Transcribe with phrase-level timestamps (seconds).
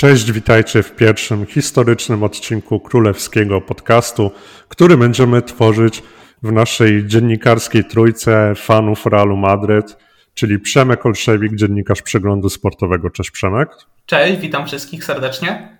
[0.00, 4.30] Cześć, witajcie w pierwszym historycznym odcinku królewskiego podcastu,
[4.68, 6.02] który będziemy tworzyć
[6.42, 9.96] w naszej dziennikarskiej trójce fanów Realu Madryt,
[10.34, 13.10] czyli Przemek Olszewik, dziennikarz przeglądu sportowego.
[13.10, 13.68] Cześć Przemek.
[14.06, 15.78] Cześć, witam wszystkich serdecznie.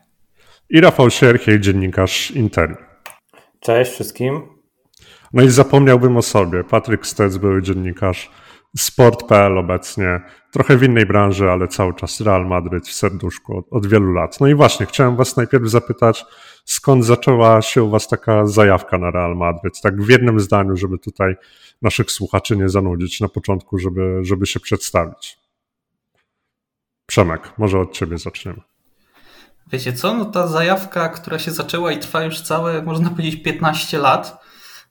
[0.70, 2.74] I Rafał Sierchiej, dziennikarz Interi.
[3.60, 4.42] Cześć wszystkim.
[5.32, 6.64] No i zapomniałbym o sobie.
[6.64, 8.30] Patryk Stec, były dziennikarz
[8.76, 10.20] Sport.pl obecnie,
[10.50, 14.40] trochę w innej branży, ale cały czas Real Madryt w serduszku od, od, wielu lat.
[14.40, 16.24] No i właśnie, chciałem Was najpierw zapytać,
[16.64, 19.80] skąd zaczęła się u Was taka zajawka na Real Madryt?
[19.80, 21.36] Tak w jednym zdaniu, żeby tutaj
[21.82, 25.38] naszych słuchaczy nie zanudzić na początku, żeby, żeby się przedstawić.
[27.06, 28.60] Przemek, może od Ciebie zaczniemy.
[29.72, 33.98] Wiecie co, no ta zajawka, która się zaczęła i trwa już całe, można powiedzieć, 15
[33.98, 34.44] lat,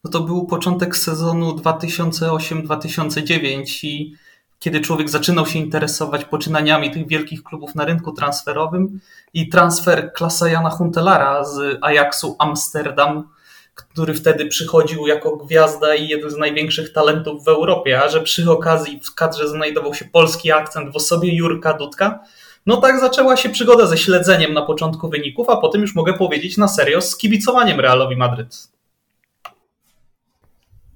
[0.03, 4.15] no to był początek sezonu 2008-2009 i
[4.59, 8.99] kiedy człowiek zaczynał się interesować poczynaniami tych wielkich klubów na rynku transferowym
[9.33, 13.29] i transfer klasa Jana Huntelara z Ajaxu Amsterdam,
[13.73, 18.51] który wtedy przychodził jako gwiazda i jeden z największych talentów w Europie, a że przy
[18.51, 22.19] okazji w kadrze znajdował się polski akcent w osobie Jurka Dudka,
[22.65, 26.57] no tak zaczęła się przygoda ze śledzeniem na początku wyników, a potem już mogę powiedzieć
[26.57, 28.76] na serio z kibicowaniem Realowi Madryt.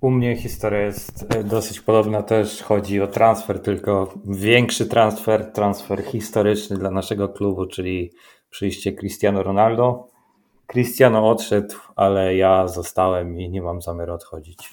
[0.02, 6.04] U mnie historia jest e, dosyć podobna, też chodzi o transfer, tylko większy transfer, transfer
[6.04, 8.12] historyczny dla naszego klubu, czyli
[8.50, 10.08] przyjście Cristiano Ronaldo.
[10.68, 14.70] Cristiano odszedł, ale ja zostałem i nie mam zamiaru odchodzić.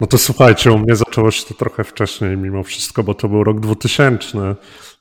[0.00, 3.44] No to słuchajcie, u mnie zaczęło się to trochę wcześniej mimo wszystko, bo to był
[3.44, 4.56] rok 2000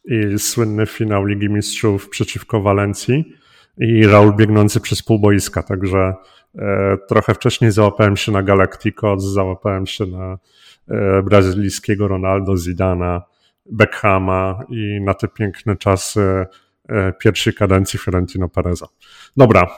[0.06, 3.34] i słynny finał Ligi Mistrzów przeciwko Walencji
[3.78, 6.14] i Raul biegnący przez pół boiska, także
[7.08, 10.38] trochę wcześniej załapałem się na Galacticos, załapałem się na
[10.88, 13.22] e, brazylijskiego Ronaldo, Zidana,
[13.72, 16.46] Beckhama i na te piękne czasy
[16.90, 18.88] e, pierwszej kadencji Fiorentino Pereza.
[19.38, 19.78] Dobra,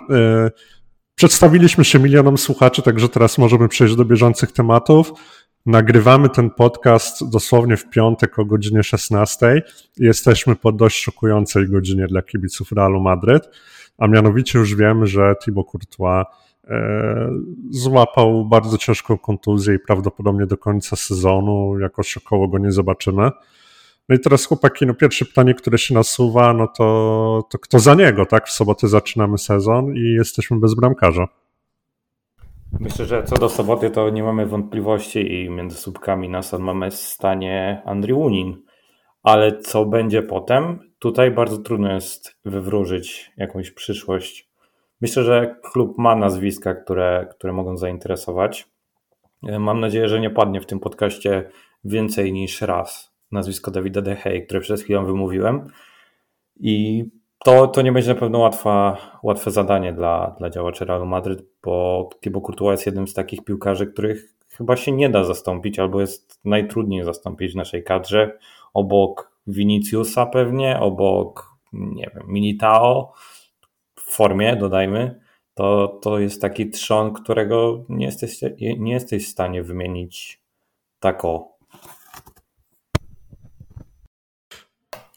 [1.16, 5.12] przedstawiliśmy się milionom słuchaczy, także teraz możemy przejść do bieżących tematów.
[5.66, 9.62] Nagrywamy ten podcast dosłownie w piątek o godzinie 16.
[9.98, 13.50] Jesteśmy po dość szokującej godzinie dla kibiców Realu Madryt,
[13.98, 16.26] a mianowicie już wiemy, że Thibaut Courtois E,
[17.70, 23.30] złapał bardzo ciężką kontuzję i prawdopodobnie do końca sezonu jakoś około go nie zobaczymy.
[24.10, 27.96] No i teraz chłopaki, no pierwsze pytanie, które się nasuwa, no to, to kto za
[27.96, 28.48] niego, tak?
[28.48, 31.28] W sobotę zaczynamy sezon i jesteśmy bez bramkarza.
[32.80, 37.82] Myślę, że co do soboty to nie mamy wątpliwości i między słupkami nas mamy stanie
[37.86, 38.62] Andrew Unin.
[39.24, 40.80] Ale co będzie potem?
[41.00, 44.49] Tutaj bardzo trudno jest wywróżyć jakąś przyszłość
[45.02, 48.68] Myślę, że klub ma nazwiska, które, które mogą zainteresować.
[49.44, 51.50] E, mam nadzieję, że nie padnie w tym podcaście
[51.84, 55.68] więcej niż raz nazwisko Dawida De Gea, które przed chwilą wymówiłem.
[56.60, 57.06] I
[57.44, 62.10] to, to nie będzie na pewno łatwa, łatwe zadanie dla, dla działaczy Realu Madryt, bo
[62.22, 66.40] Thibaut Courtois jest jednym z takich piłkarzy, których chyba się nie da zastąpić, albo jest
[66.46, 68.38] najtrudniej zastąpić w naszej kadrze.
[68.74, 73.14] Obok Viniciusa pewnie, obok, nie wiem, Militao,
[74.10, 75.20] formie, dodajmy,
[75.54, 78.40] to, to jest taki trzon, którego nie jesteś,
[78.78, 80.42] nie jesteś w stanie wymienić
[81.00, 81.60] tak o.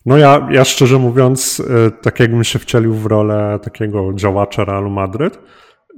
[0.06, 4.90] No ja, ja szczerze mówiąc, e, tak jakbym się wcielił w rolę takiego działacza Realu
[4.90, 5.38] Madryt,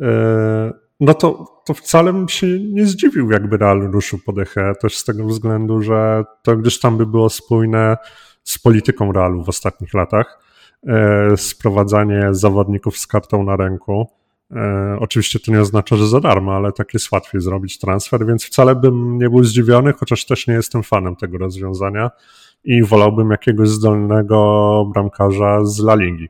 [0.00, 4.99] e, no to, to wcale bym się nie zdziwił, jakby Real ruszył po dechę, też
[4.99, 7.97] z tego względu, że to gdyż tam by było spójne
[8.43, 10.38] z polityką Realu w ostatnich latach.
[10.86, 14.06] E, sprowadzanie zawodników z kartą na ręku.
[14.50, 18.44] E, oczywiście to nie oznacza, że za darmo, ale tak jest łatwiej zrobić transfer, więc
[18.44, 22.10] wcale bym nie był zdziwiony, chociaż też nie jestem fanem tego rozwiązania
[22.64, 26.28] i wolałbym jakiegoś zdolnego bramkarza z La Ligi.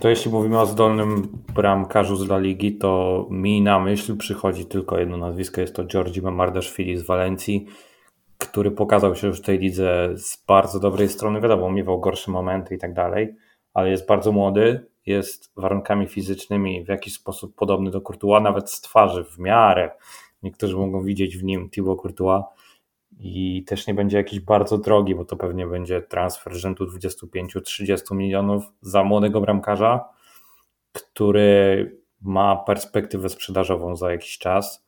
[0.00, 4.98] To jeśli mówimy o zdolnym bramkarzu z La Ligi, to mi na myśl przychodzi tylko
[4.98, 7.66] jedno nazwisko, jest to Georgi Mamardashvili z Walencji
[8.38, 11.40] który pokazał się już w tej lidze z bardzo dobrej strony.
[11.40, 13.36] Wiadomo, miewał gorsze momenty i tak dalej,
[13.74, 18.80] ale jest bardzo młody, jest warunkami fizycznymi w jakiś sposób podobny do Courtois, nawet z
[18.80, 19.90] twarzy w miarę.
[20.42, 22.44] Niektórzy mogą widzieć w nim Thibaut Courtois
[23.20, 28.64] i też nie będzie jakiś bardzo drogi, bo to pewnie będzie transfer rzędu 25-30 milionów
[28.80, 30.08] za młodego bramkarza,
[30.92, 34.87] który ma perspektywę sprzedażową za jakiś czas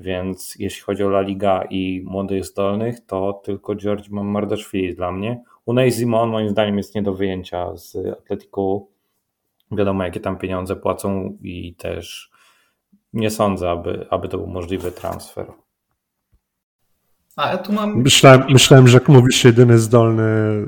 [0.00, 5.42] więc jeśli chodzi o La Liga i młodych zdolnych, to tylko George Mardashvili dla mnie.
[5.66, 8.90] Unai Simon moim zdaniem jest nie do wyjęcia z Atletiku.
[9.72, 12.30] Wiadomo, jakie tam pieniądze płacą i też
[13.12, 15.46] nie sądzę, aby, aby to był możliwy transfer.
[17.36, 18.02] A ja tu mam.
[18.02, 20.22] Myślałem, myślałem, że jak mówisz jedyny zdolny,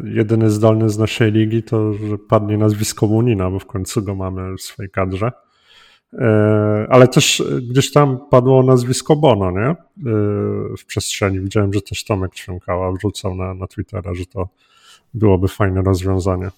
[0.05, 4.57] jedyny zdolny z naszej ligi, to że padnie nazwisko Munina, bo w końcu go mamy
[4.57, 5.33] w swojej kadrze.
[6.19, 9.67] E, ale też gdzieś tam padło nazwisko Bono, nie?
[9.67, 9.77] E,
[10.79, 11.41] w przestrzeni.
[11.41, 14.49] Widziałem, że też Tomek Ćwiąkała wrzucał na, na Twittera, że to
[15.15, 16.51] byłoby fajne rozwiązanie.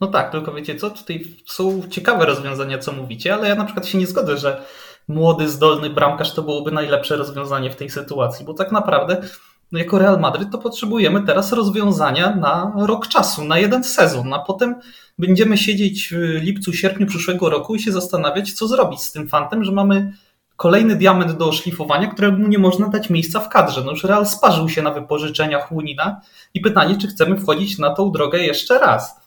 [0.00, 3.86] No tak, tylko wiecie co, tutaj są ciekawe rozwiązania, co mówicie, ale ja na przykład
[3.86, 4.62] się nie zgodzę, że
[5.08, 9.22] młody, zdolny bramkarz to byłoby najlepsze rozwiązanie w tej sytuacji, bo tak naprawdę
[9.72, 14.38] no jako Real Madryt to potrzebujemy teraz rozwiązania na rok czasu, na jeden sezon, a
[14.38, 14.74] potem
[15.18, 19.64] będziemy siedzieć w lipcu, sierpniu przyszłego roku i się zastanawiać, co zrobić z tym fantem,
[19.64, 20.12] że mamy
[20.56, 23.82] kolejny diament do oszlifowania, któremu nie można dać miejsca w kadrze.
[23.84, 26.20] No już Real sparzył się na wypożyczeniach Łunina
[26.54, 29.20] i pytanie, czy chcemy wchodzić na tą drogę jeszcze raz.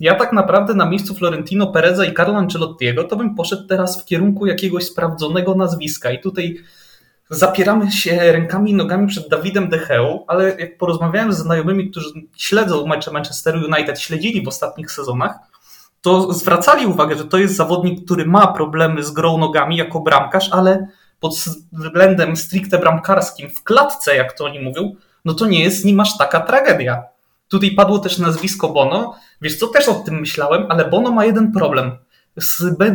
[0.00, 4.04] Ja tak naprawdę na miejscu Florentino Pereza i Carlo Ancelottiego to bym poszedł teraz w
[4.04, 6.56] kierunku jakiegoś sprawdzonego nazwiska i tutaj
[7.30, 12.86] zapieramy się rękami i nogami przed Dawidem Decheu, ale jak porozmawiałem z znajomymi, którzy śledzą
[12.86, 15.38] mecze Manchesteru United, śledzili w ostatnich sezonach,
[16.00, 20.48] to zwracali uwagę, że to jest zawodnik, który ma problemy z grą nogami jako bramkarz,
[20.52, 20.88] ale
[21.20, 21.34] pod
[21.72, 26.18] względem stricte bramkarskim w klatce, jak to oni mówią, no to nie jest nim aż
[26.18, 27.02] taka tragedia.
[27.48, 29.14] Tutaj padło też nazwisko Bono.
[29.42, 31.92] Wiesz co, też o tym myślałem, ale Bono ma jeden problem.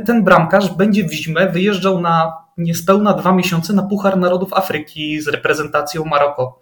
[0.05, 5.27] Ten bramkarz będzie w zimę wyjeżdżał na niespełna dwa miesiące na Puchar Narodów Afryki z
[5.27, 6.61] reprezentacją Maroko.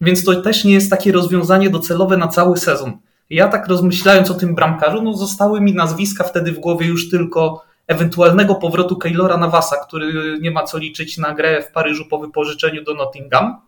[0.00, 2.98] Więc to też nie jest takie rozwiązanie docelowe na cały sezon.
[3.30, 7.64] Ja tak rozmyślając o tym bramkarzu, no zostały mi nazwiska wtedy w głowie już tylko
[7.86, 12.84] ewentualnego powrotu Keylora Navasa, który nie ma co liczyć na grę w Paryżu po wypożyczeniu
[12.84, 13.60] do Nottingham.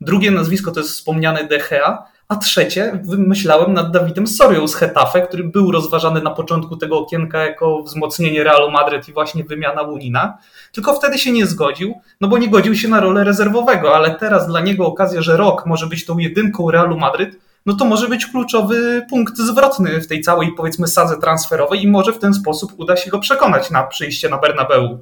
[0.00, 5.22] Drugie nazwisko to jest wspomniane De Gea, a trzecie wymyślałem nad Dawidem Sorią z Hetafe,
[5.22, 10.38] który był rozważany na początku tego okienka jako wzmocnienie Realu Madryt i właśnie wymiana Łunina.
[10.72, 14.46] Tylko wtedy się nie zgodził, no bo nie godził się na rolę rezerwowego, ale teraz
[14.46, 17.36] dla niego okazja, że rok może być tą jedynką Realu Madryt,
[17.66, 22.12] no to może być kluczowy punkt zwrotny w tej całej, powiedzmy, sadze transferowej i może
[22.12, 24.98] w ten sposób uda się go przekonać na przyjście na Bernabeu.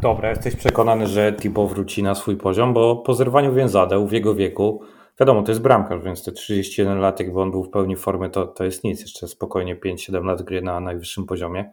[0.00, 4.34] Dobra, jesteś przekonany, że Tibo wróci na swój poziom, bo po zerwaniu więzadeł w jego
[4.34, 4.82] wieku
[5.20, 8.46] Wiadomo, to jest bramkarz, więc te 31 lat, jakby on był w pełni formy, to,
[8.46, 9.00] to jest nic.
[9.00, 11.72] Jeszcze spokojnie 5-7 lat gry na najwyższym poziomie.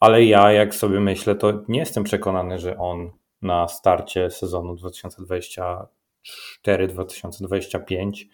[0.00, 3.10] Ale ja, jak sobie myślę, to nie jestem przekonany, że on
[3.42, 4.74] na starcie sezonu
[6.64, 8.24] 2024-2025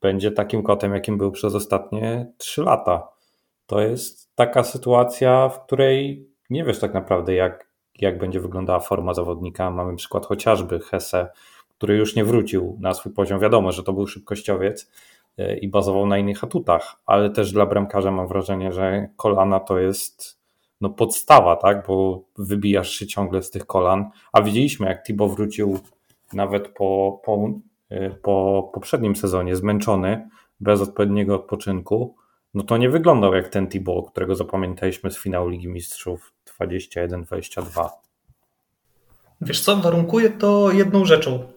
[0.00, 3.08] będzie takim kotem, jakim był przez ostatnie 3 lata.
[3.66, 7.68] To jest taka sytuacja, w której nie wiesz tak naprawdę, jak,
[7.98, 9.70] jak będzie wyglądała forma zawodnika.
[9.70, 11.28] Mamy przykład chociażby Hesse,
[11.82, 13.40] który już nie wrócił na swój poziom.
[13.40, 14.90] Wiadomo, że to był szybkościowiec
[15.38, 19.78] e, i bazował na innych atutach, ale też dla bramkarza mam wrażenie, że kolana to
[19.78, 20.40] jest
[20.80, 21.86] no podstawa, tak?
[21.86, 25.78] bo wybijasz się ciągle z tych kolan, a widzieliśmy jak Tibo wrócił
[26.32, 27.50] nawet po, po,
[27.90, 30.28] e, po poprzednim sezonie zmęczony,
[30.60, 32.14] bez odpowiedniego odpoczynku,
[32.54, 37.88] no to nie wyglądał jak ten Tibo, którego zapamiętaliśmy z finału Ligi Mistrzów 21-22.
[39.40, 41.51] Wiesz co, warunkuje to jedną rzeczą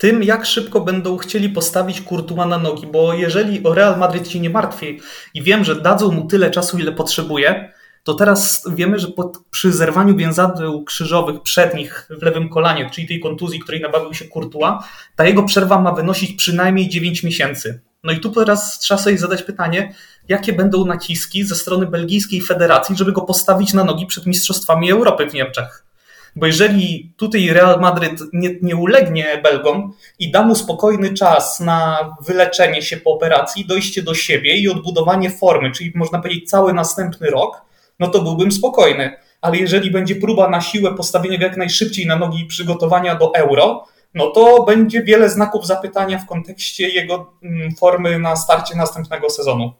[0.00, 4.40] tym, jak szybko będą chcieli postawić Courtois na nogi, bo jeżeli o Real Madrid się
[4.40, 5.00] nie martwi
[5.34, 7.72] i wiem, że dadzą mu tyle czasu, ile potrzebuje,
[8.04, 13.20] to teraz wiemy, że pod, przy zerwaniu więzadeł krzyżowych przednich w lewym kolanie, czyli tej
[13.20, 14.74] kontuzji, której nabawił się Courtois,
[15.16, 17.80] ta jego przerwa ma wynosić przynajmniej 9 miesięcy.
[18.04, 19.94] No i tu teraz trzeba sobie zadać pytanie,
[20.28, 25.30] jakie będą naciski ze strony belgijskiej federacji, żeby go postawić na nogi przed Mistrzostwami Europy
[25.30, 25.89] w Niemczech.
[26.36, 32.10] Bo jeżeli tutaj Real Madryt nie, nie ulegnie Belgom i da mu spokojny czas na
[32.20, 37.30] wyleczenie się po operacji, dojście do siebie i odbudowanie formy, czyli można powiedzieć cały następny
[37.30, 37.62] rok,
[37.98, 39.12] no to byłbym spokojny.
[39.40, 43.34] Ale jeżeli będzie próba na siłę postawienia go jak najszybciej na nogi i przygotowania do
[43.34, 49.30] euro, no to będzie wiele znaków zapytania w kontekście jego mm, formy na starcie następnego
[49.30, 49.72] sezonu.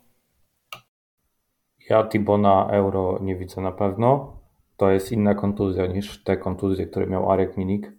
[1.90, 4.39] Ja Tibo na euro nie widzę na pewno
[4.80, 7.92] to jest inna kontuzja niż te kontuzje, które miał Arek Minik,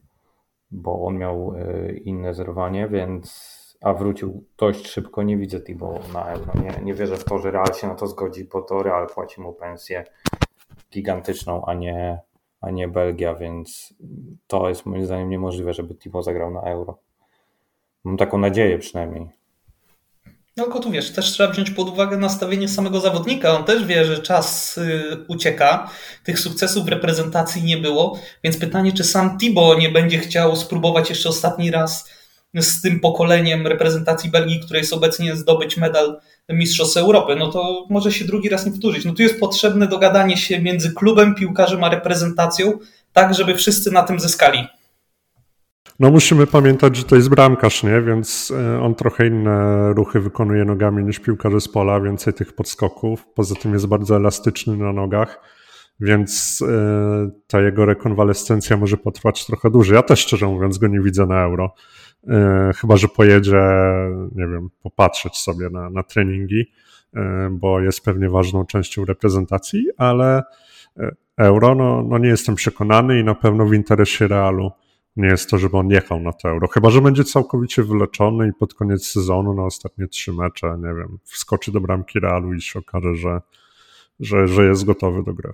[0.72, 5.24] bo on miał e, inne zerwanie, więc a wrócił dość szybko.
[5.24, 6.52] Nie widzę Tibo na euro.
[6.62, 9.42] Nie, nie wierzę w to, że Real się na to zgodzi, bo to Real płaci
[9.42, 10.04] mu pensję
[10.92, 12.20] gigantyczną, a nie,
[12.62, 13.94] a nie Belgia, więc
[14.48, 16.98] to jest moim zdaniem niemożliwe, żeby Tibo zagrał na euro.
[18.04, 19.30] Mam taką nadzieję przynajmniej.
[20.58, 23.52] No tylko tu wiesz, też trzeba wziąć pod uwagę nastawienie samego zawodnika.
[23.58, 25.92] On też wie, że czas y, ucieka,
[26.24, 31.10] tych sukcesów w reprezentacji nie było, więc pytanie, czy sam Tibo nie będzie chciał spróbować
[31.10, 32.10] jeszcze ostatni raz
[32.56, 38.12] z tym pokoleniem reprezentacji Belgii, której jest obecnie zdobyć medal Mistrzostw Europy, no to może
[38.12, 39.06] się drugi raz nie wtórzyć.
[39.06, 42.80] No tu jest potrzebne dogadanie się między klubem, piłkarzem a reprezentacją,
[43.14, 44.68] tak żeby wszyscy na tym zyskali.
[46.02, 48.02] No musimy pamiętać, że to jest bramkarz, nie?
[48.02, 53.28] Więc e, on trochę inne ruchy wykonuje nogami niż piłkarze z pola, więcej tych podskoków.
[53.36, 55.42] Poza tym jest bardzo elastyczny na nogach,
[56.00, 59.96] więc e, ta jego rekonwalescencja może potrwać trochę dłużej.
[59.96, 61.74] Ja też szczerze mówiąc go nie widzę na euro.
[62.28, 63.62] E, chyba, że pojedzie,
[64.36, 66.72] nie wiem, popatrzeć sobie na, na treningi,
[67.52, 70.44] bo jest pewnie ważną częścią reprezentacji, ale
[71.38, 74.72] euro, no, no nie jestem przekonany i na pewno w interesie Realu
[75.16, 76.68] nie jest to, żeby on jechał na to euro.
[76.68, 81.18] Chyba, że będzie całkowicie wyleczony i pod koniec sezonu na ostatnie trzy mecze, nie wiem,
[81.24, 83.42] wskoczy do bramki Realu i się okaże, że,
[84.20, 85.54] że, że jest gotowy do gry.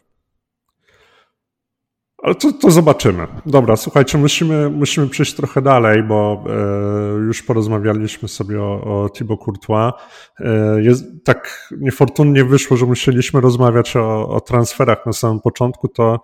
[2.24, 3.28] Ale to, to zobaczymy.
[3.46, 9.40] Dobra, słuchajcie, musimy, musimy przejść trochę dalej, bo e, już porozmawialiśmy sobie o, o Thibaut
[9.46, 9.94] Courtois.
[10.40, 16.20] E, jest, tak niefortunnie wyszło, że musieliśmy rozmawiać o, o transferach na samym początku, to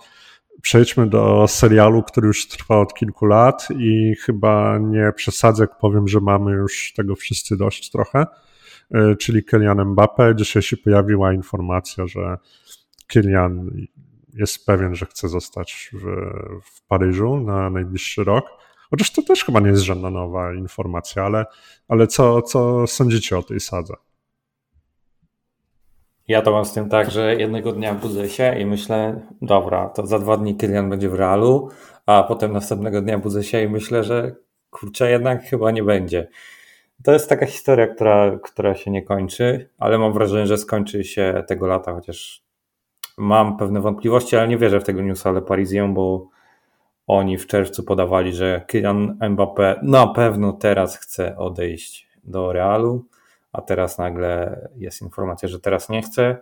[0.64, 6.20] przejdźmy do serialu, który już trwa od kilku lat i chyba nie przesadzę, powiem, że
[6.20, 8.26] mamy już tego wszyscy dość trochę,
[8.92, 10.36] e, czyli Kylian Mbappé.
[10.36, 12.38] Dzisiaj się pojawiła informacja, że
[13.08, 13.70] Kylian
[14.34, 16.04] jest pewien, że chce zostać w,
[16.64, 18.46] w Paryżu na najbliższy rok.
[18.90, 21.46] Chociaż to też chyba nie jest żadna nowa informacja, ale,
[21.88, 23.94] ale co, co sądzicie o tej sadze?
[26.28, 30.08] Ja to mam z tym tak, że jednego dnia budzę się i myślę, dobra, to
[30.08, 31.70] za dwa dni Kylian będzie w realu,
[32.06, 34.36] a potem następnego dnia budzę się i myślę, że
[34.70, 36.28] kurczę, jednak chyba nie będzie.
[37.04, 41.44] To jest taka historia, która, która się nie kończy, ale mam wrażenie, że skończy się
[41.48, 42.44] tego lata, chociaż
[43.18, 46.28] mam pewne wątpliwości, ale nie wierzę w tego newsa ale Parisien, bo
[47.08, 53.06] oni w czerwcu podawali, że Kylian Mbappé na pewno teraz chce odejść do Realu
[53.54, 56.38] a teraz nagle jest informacja, że teraz nie chce.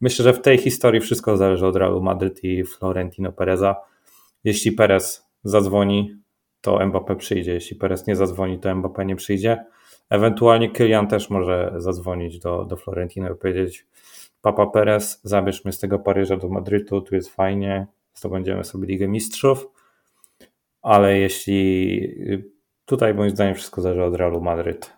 [0.00, 3.76] Myślę, że w tej historii wszystko zależy od Realu Madryt i Florentino Pereza.
[4.44, 6.16] Jeśli Perez zadzwoni,
[6.60, 7.52] to Mbappé przyjdzie.
[7.52, 9.64] Jeśli Perez nie zadzwoni, to Mbappé nie przyjdzie.
[10.10, 13.86] Ewentualnie Kylian też może zadzwonić do, do Florentino i powiedzieć
[14.42, 19.08] Papa Perez, zabierz mnie z tego Paryża do Madrytu, tu jest fajnie, zdobędziemy sobie Ligę
[19.08, 19.66] Mistrzów,
[20.82, 22.00] ale jeśli
[22.84, 24.92] tutaj moim zdaniem wszystko zależy od Realu Madryt.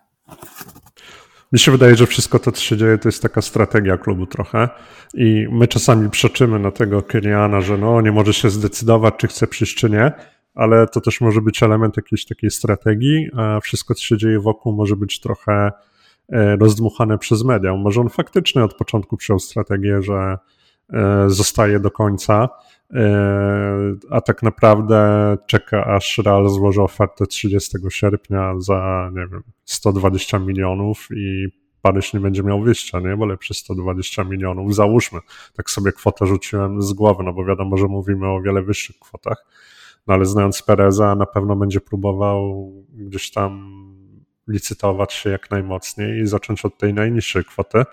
[1.53, 4.69] Mi się wydaje, że wszystko to, co się dzieje, to jest taka strategia klubu trochę
[5.13, 9.47] i my czasami przeczymy na tego Kyriana, że no, nie może się zdecydować, czy chce
[9.47, 10.11] przyjść, czy nie,
[10.55, 14.73] ale to też może być element jakiejś takiej strategii, a wszystko, co się dzieje wokół,
[14.73, 15.71] może być trochę
[16.29, 17.75] e, rozdmuchane przez media.
[17.75, 20.37] Może on faktycznie od początku przyjął strategię, że
[21.27, 22.49] zostaje do końca,
[22.93, 30.39] e, a tak naprawdę czeka, aż Real złoży ofertę 30 sierpnia za, nie wiem, 120
[30.39, 31.47] milionów i
[31.81, 33.17] Paryż nie będzie miał wyjścia, nie?
[33.17, 35.19] Bo lepsze 120 milionów, załóżmy.
[35.55, 39.45] Tak sobie kwotę rzuciłem z głowy, no bo wiadomo, że mówimy o wiele wyższych kwotach.
[40.07, 43.73] No ale znając Pereza, na pewno będzie próbował gdzieś tam
[44.47, 47.83] licytować się jak najmocniej i zacząć od tej najniższej kwoty.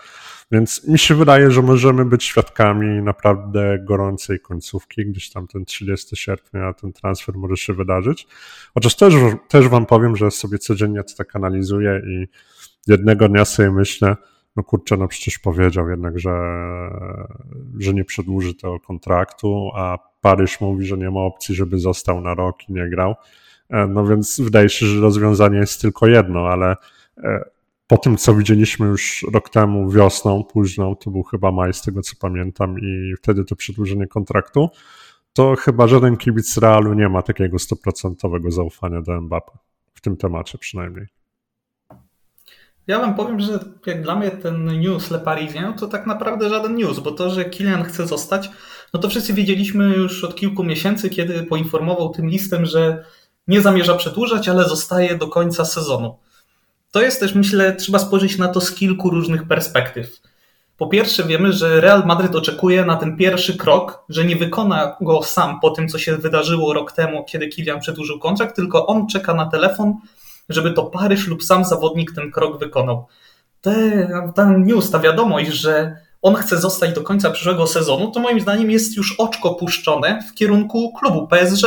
[0.52, 6.16] Więc mi się wydaje, że możemy być świadkami naprawdę gorącej końcówki, gdzieś tam ten 30
[6.16, 8.26] sierpnia ten transfer może się wydarzyć.
[8.75, 9.14] Chociaż też,
[9.49, 12.28] też wam powiem, że sobie codziennie to tak analizuję i
[12.87, 14.16] jednego dnia sobie myślę,
[14.57, 16.30] no kurczę, no przecież powiedział jednak, że,
[17.78, 22.35] że nie przedłuży tego kontraktu, a Paryż mówi, że nie ma opcji, żeby został na
[22.35, 23.14] rok i nie grał.
[23.71, 26.77] E, no więc wydaje się, że rozwiązanie jest tylko jedno, ale
[27.19, 27.45] e,
[27.87, 32.03] po tym, co widzieliśmy już rok temu wiosną, późną, to był chyba maj, z tego
[32.03, 34.69] co pamiętam, i wtedy to przedłużenie kontraktu,
[35.33, 39.53] to chyba żaden kibic Realu nie ma takiego stuprocentowego zaufania do Mbappe.
[39.95, 41.07] W tym temacie przynajmniej.
[42.87, 46.75] Ja wam powiem, że jak dla mnie ten news Le Parisien to tak naprawdę żaden
[46.75, 48.50] news, bo to, że Kylian chce zostać,
[48.95, 53.05] no to wszyscy wiedzieliśmy już od kilku miesięcy, kiedy poinformował tym listem, że
[53.49, 56.16] nie zamierza przedłużać, ale zostaje do końca sezonu.
[56.90, 60.20] To jest też, myślę, trzeba spojrzeć na to z kilku różnych perspektyw.
[60.76, 65.23] Po pierwsze, wiemy, że Real Madryt oczekuje na ten pierwszy krok, że nie wykona go
[65.23, 69.35] sam po tym, co się wydarzyło rok temu, kiedy Kylian przedłużył kontrakt, tylko on czeka
[69.35, 69.94] na telefon,
[70.49, 73.06] żeby to Paryż lub sam zawodnik ten krok wykonał.
[73.61, 78.40] Te, ten news, ta wiadomość, że on chce zostać do końca przyszłego sezonu, to moim
[78.40, 81.64] zdaniem jest już oczko puszczone w kierunku klubu PSG,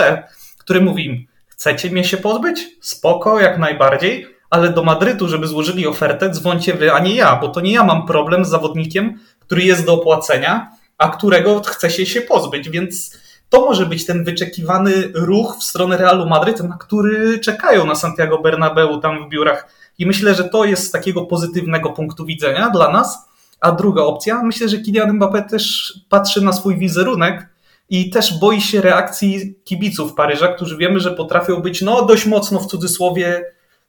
[0.58, 2.70] który mówi im, chcecie mnie się pozbyć?
[2.82, 7.50] Spoko, jak najbardziej, ale do Madrytu, żeby złożyli ofertę, dzwońcie wy, a nie ja, bo
[7.50, 12.06] to nie ja mam problem z zawodnikiem, który jest do opłacenia, a którego chce się
[12.06, 13.18] się pozbyć, więc
[13.50, 18.40] to może być ten wyczekiwany ruch w stronę Realu Madryt, na który czekają na Santiago
[18.40, 19.68] Bernabeu tam w biurach.
[19.98, 23.30] I myślę, że to jest z takiego pozytywnego punktu widzenia dla nas.
[23.60, 27.53] A druga opcja, myślę, że Kylian Mbappé też patrzy na swój wizerunek
[27.90, 32.60] i też boi się reakcji kibiców Paryża, którzy wiemy, że potrafią być no dość mocno
[32.60, 33.46] w cudzysłowie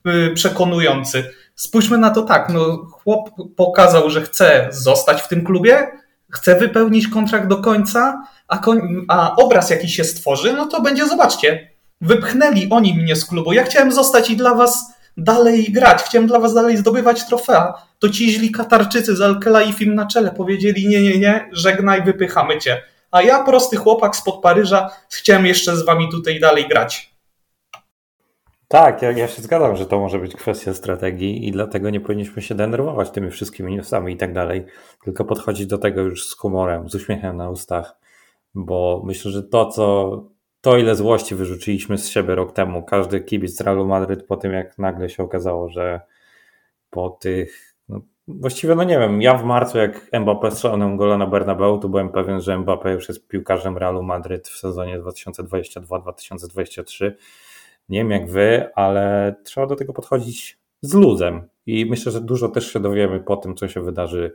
[0.07, 1.31] y, przekonujący.
[1.55, 5.87] Spójrzmy na to tak, no chłop pokazał, że chce zostać w tym klubie,
[6.31, 11.09] chce wypełnić kontrakt do końca, a, koń, a obraz jaki się stworzy, no to będzie,
[11.09, 11.71] zobaczcie,
[12.01, 13.53] wypchnęli oni mnie z klubu.
[13.53, 17.75] Ja chciałem zostać i dla was dalej grać, chciałem dla was dalej zdobywać trofea.
[17.99, 22.83] To ci źli Katarczycy z Al-Khelaifim na czele powiedzieli nie, nie, nie, żegnaj, wypychamy cię.
[23.15, 27.15] A ja, prosty chłopak spod Paryża, chciałem jeszcze z wami tutaj dalej grać.
[28.69, 32.43] Tak, ja, ja się zgadzam, że to może być kwestia strategii i dlatego nie powinniśmy
[32.43, 34.65] się denerwować tymi wszystkimi newsami i tak dalej,
[35.05, 37.97] tylko podchodzić do tego już z humorem, z uśmiechem na ustach,
[38.55, 40.25] bo myślę, że to, co
[40.61, 44.79] to ile złości wyrzuciliśmy z siebie rok temu, każdy kibic Realu Madryt po tym, jak
[44.79, 46.01] nagle się okazało, że
[46.91, 47.74] po tych,
[48.29, 52.09] właściwie no nie wiem, ja w marcu jak Mbappé strzelał gola na Bernabeu, to byłem
[52.09, 57.13] pewien, że Mbappé już jest piłkarzem Realu Madryt w sezonie 2022-2023.
[57.89, 61.49] Nie wiem jak wy, ale trzeba do tego podchodzić z luzem.
[61.67, 64.35] I myślę, że dużo też się dowiemy po tym, co się wydarzy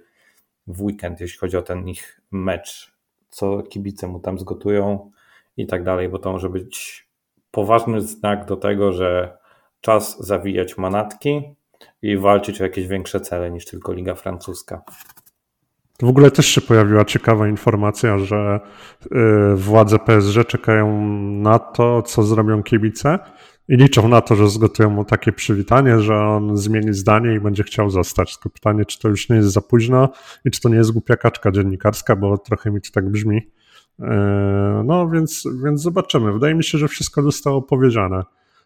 [0.67, 2.93] w weekend, jeśli chodzi o ten ich mecz,
[3.29, 5.11] co kibice mu tam zgotują
[5.57, 7.07] i tak dalej, bo to może być
[7.51, 9.37] poważny znak do tego, że
[9.81, 11.55] czas zawijać manatki
[12.01, 14.81] i walczyć o jakieś większe cele niż tylko Liga Francuska.
[16.01, 18.59] W ogóle też się pojawiła ciekawa informacja, że
[19.05, 23.19] y, władze PSG czekają na to, co zrobią kibice
[23.69, 27.63] i liczą na to, że zgotują mu takie przywitanie, że on zmieni zdanie i będzie
[27.63, 28.37] chciał zostać.
[28.37, 30.09] Tylko pytanie, czy to już nie jest za późno
[30.45, 33.41] i czy to nie jest głupia kaczka dziennikarska, bo trochę mi to tak brzmi.
[33.99, 36.33] E, no więc, więc zobaczymy.
[36.33, 38.23] Wydaje mi się, że wszystko zostało powiedziane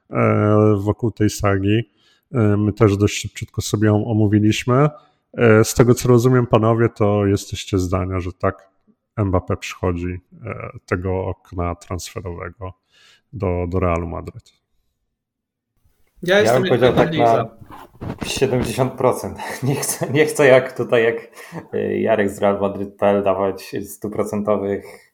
[0.09, 1.92] e, wokół tej sagi.
[2.33, 4.89] E, my też dość szybciutko sobie ją omówiliśmy.
[5.63, 8.69] Z tego co rozumiem, panowie, to jesteście zdania, że tak,
[9.17, 10.19] Mbappé przychodzi
[10.85, 12.73] tego okna transferowego
[13.33, 14.53] do, do Realu Madryt.
[16.23, 17.49] Ja, ja bym powiedział tak na
[18.23, 19.33] 70%.
[19.63, 21.15] Nie chcę, nie chcę jak tutaj, jak
[21.99, 25.13] Jarek z Real Madrid.pl dawać stuprocentowych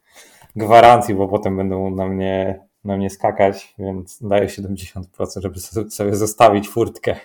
[0.55, 5.03] gwarancji, bo potem będą na mnie, na mnie skakać, więc daję 70%,
[5.41, 7.15] żeby sobie zostawić furtkę.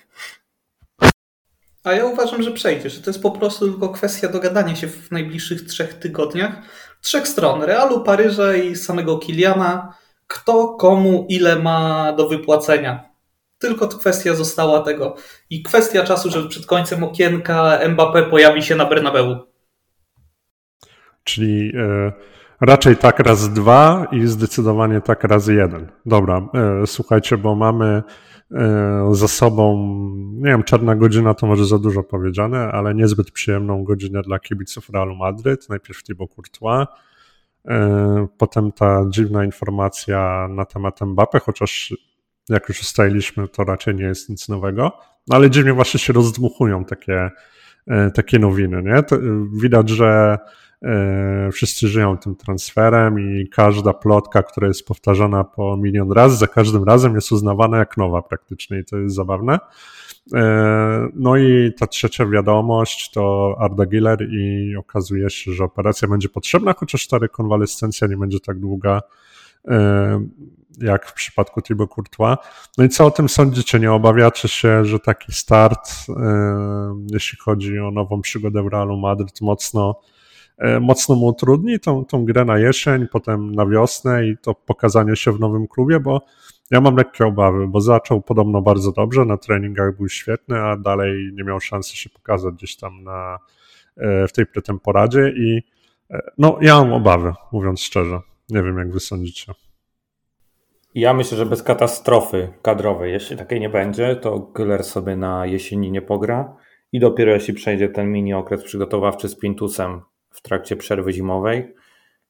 [1.85, 5.11] A ja uważam, że przejdzie, że to jest po prostu tylko kwestia dogadania się w
[5.11, 6.63] najbliższych trzech tygodniach.
[7.01, 9.95] Trzech stron, Realu, Paryża i samego Kiliana,
[10.27, 13.09] kto komu ile ma do wypłacenia.
[13.59, 15.17] Tylko kwestia została tego.
[15.51, 19.39] I kwestia czasu, że przed końcem okienka Mbappé pojawi się na Bernabeu.
[21.25, 21.67] Czyli...
[21.67, 25.87] Yy Raczej tak raz dwa i zdecydowanie tak razy jeden.
[26.07, 26.49] Dobra,
[26.83, 28.03] e, słuchajcie, bo mamy
[28.53, 29.77] e, za sobą,
[30.35, 34.91] nie wiem, czarna godzina to może za dużo powiedziane, ale niezbyt przyjemną godzinę dla kibiców
[34.91, 35.69] Realu Madryt.
[35.69, 36.87] Najpierw Thibaut Courtois,
[37.69, 41.95] e, potem ta dziwna informacja na temat Mbappé, chociaż
[42.49, 44.93] jak już ustaliliśmy, to raczej nie jest nic nowego,
[45.29, 47.31] no ale dziwnie właśnie się rozdmuchują takie,
[48.15, 49.03] takie nowiny, nie?
[49.03, 49.17] To
[49.53, 50.39] widać, że
[51.53, 56.85] wszyscy żyją tym transferem i każda plotka, która jest powtarzana po milion razy, za każdym
[56.85, 59.59] razem jest uznawana jak nowa praktycznie i to jest zabawne.
[60.35, 66.29] E, no i ta trzecia wiadomość to Arda Giller i okazuje się, że operacja będzie
[66.29, 69.03] potrzebna, chociaż ta rekonwalescencja nie będzie tak długa
[69.69, 70.27] e,
[70.79, 72.37] jak w przypadku Thibaut Courtois.
[72.79, 73.81] No i co o tym sądzicie?
[73.81, 75.91] Nie obawiacie się, że taki start,
[77.13, 80.14] jeśli chodzi o nową przygodę w Realu Madryt, mocno E,
[80.81, 85.33] mocno mu utrudni tą, tą grę na jesień, potem na wiosnę i to pokazanie się
[85.33, 86.21] w nowym klubie, bo
[86.71, 91.31] ja mam lekkie obawy, bo zaczął podobno bardzo dobrze, na treningach był świetny, a dalej
[91.33, 93.39] nie miał szansy się pokazać gdzieś tam na,
[93.97, 95.63] e, w tej pretemporadzie i
[96.11, 98.21] e, no ja mam obawy, mówiąc szczerze.
[98.49, 99.53] Nie wiem, jak wy sądzicie.
[100.95, 105.91] Ja myślę, że bez katastrofy kadrowej, jeśli takiej nie będzie, to Güler sobie na jesieni
[105.91, 106.57] nie pogra
[106.93, 110.01] i dopiero jeśli przejdzie ten mini okres przygotowawczy z Pintusem
[110.35, 111.75] w trakcie przerwy zimowej,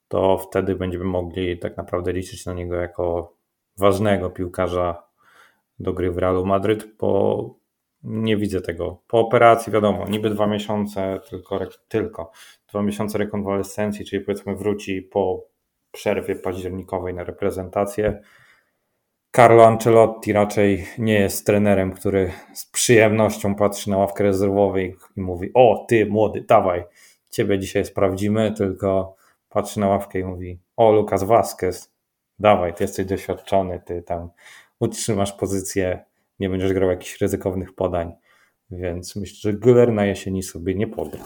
[0.07, 3.35] to wtedy będziemy mogli tak naprawdę liczyć na niego jako
[3.77, 5.03] ważnego piłkarza
[5.79, 7.49] do gry w Realu Madryt, bo
[8.03, 9.01] nie widzę tego.
[9.07, 12.31] Po operacji wiadomo, niby dwa miesiące, tylko, tylko
[12.69, 15.45] dwa miesiące rekonwalescencji, czyli powiedzmy wróci po
[15.91, 18.21] przerwie październikowej na reprezentację.
[19.35, 25.51] Carlo Ancelotti raczej nie jest trenerem, który z przyjemnością patrzy na ławkę rezerwową i mówi:
[25.53, 26.83] O, ty młody, dawaj,
[27.35, 29.15] ciebie dzisiaj sprawdzimy, tylko
[29.49, 31.91] patrzy na ławkę i mówi, o Lukas Vasquez,
[32.39, 34.29] dawaj, ty jesteś doświadczony, ty tam
[34.79, 36.05] utrzymasz pozycję,
[36.39, 38.11] nie będziesz grał jakichś ryzykownych podań,
[38.71, 41.17] więc myślę, że Güler na jesieni sobie nie poda.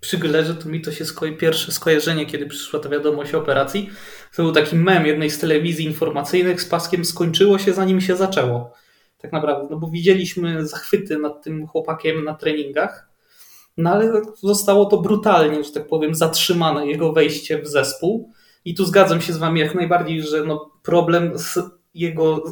[0.00, 3.90] przy Gillerze to mi to się sko pierwsze skojarzenie, kiedy przyszła ta wiadomość o operacji,
[4.36, 8.72] to był taki mem jednej z telewizji informacyjnych z paskiem skończyło się zanim się zaczęło.
[9.18, 13.09] Tak naprawdę, no bo widzieliśmy zachwyty nad tym chłopakiem na treningach,
[13.82, 18.32] no ale zostało to brutalnie, że tak powiem, zatrzymane jego wejście w zespół.
[18.64, 21.58] I tu zgadzam się z wami jak najbardziej, że no problem z
[21.94, 22.42] jego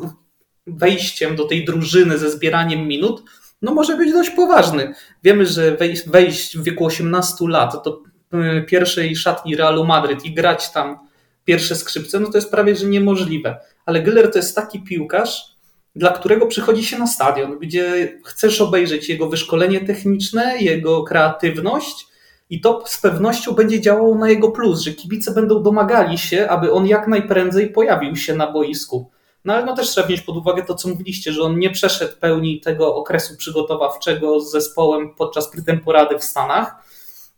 [0.66, 3.22] wejściem do tej drużyny ze zbieraniem minut
[3.62, 4.94] no może być dość poważny.
[5.22, 8.02] Wiemy, że wejść, wejść w wieku 18 lat do
[8.34, 10.98] y, pierwszej szatni Realu Madryt i grać tam
[11.44, 13.60] pierwsze skrzypce, no to jest prawie że niemożliwe.
[13.86, 15.57] Ale Güller to jest taki piłkarz,
[15.98, 22.06] dla którego przychodzi się na stadion, gdzie chcesz obejrzeć jego wyszkolenie techniczne, jego kreatywność
[22.50, 26.72] i to z pewnością będzie działało na jego plus, że kibice będą domagali się, aby
[26.72, 29.10] on jak najprędzej pojawił się na boisku.
[29.44, 32.16] No ale no też trzeba wziąć pod uwagę to, co mówiliście, że on nie przeszedł
[32.20, 36.74] pełni tego okresu przygotowawczego z zespołem podczas pretemporady w Stanach.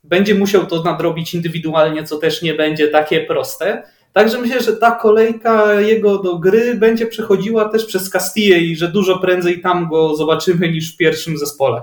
[0.05, 3.83] Będzie musiał to nadrobić indywidualnie, co też nie będzie takie proste.
[4.13, 8.89] Także myślę, że ta kolejka jego do gry będzie przechodziła też przez Castille i że
[8.89, 11.83] dużo prędzej tam go zobaczymy niż w pierwszym zespole.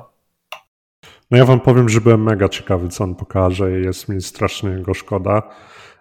[1.31, 4.69] No ja wam powiem, że byłem mega ciekawy, co on pokaże i jest mi strasznie
[4.69, 5.41] go szkoda.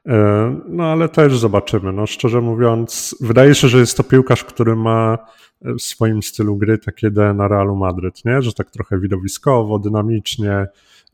[0.07, 1.93] E, no ale też zobaczymy.
[1.93, 5.19] No szczerze mówiąc, wydaje się, że jest to piłkarz, który ma
[5.63, 8.43] w swoim stylu gry takie DNA Realu Madryt, nie?
[8.43, 10.67] Że tak trochę widowiskowo, dynamicznie.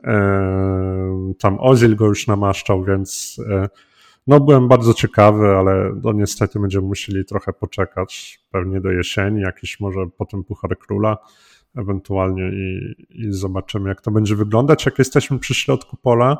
[0.03, 3.69] E, tam Ozil go już namaszczał, więc e,
[4.27, 9.79] no byłem bardzo ciekawy, ale no niestety będziemy musieli trochę poczekać, pewnie do jesieni, jakiś
[9.79, 11.17] może potem Puchar Króla
[11.75, 14.85] ewentualnie i, i zobaczymy, jak to będzie wyglądać.
[14.85, 16.37] Jak jesteśmy przy środku pola,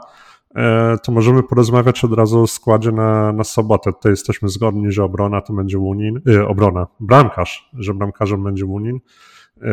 [0.55, 3.93] E, to możemy porozmawiać od razu o składzie na, na sobotę.
[3.93, 8.99] Tutaj jesteśmy zgodni, że obrona to będzie Łunin, yy, obrona, bramkarz, że bramkarzem będzie Łunin.
[9.57, 9.71] Yy,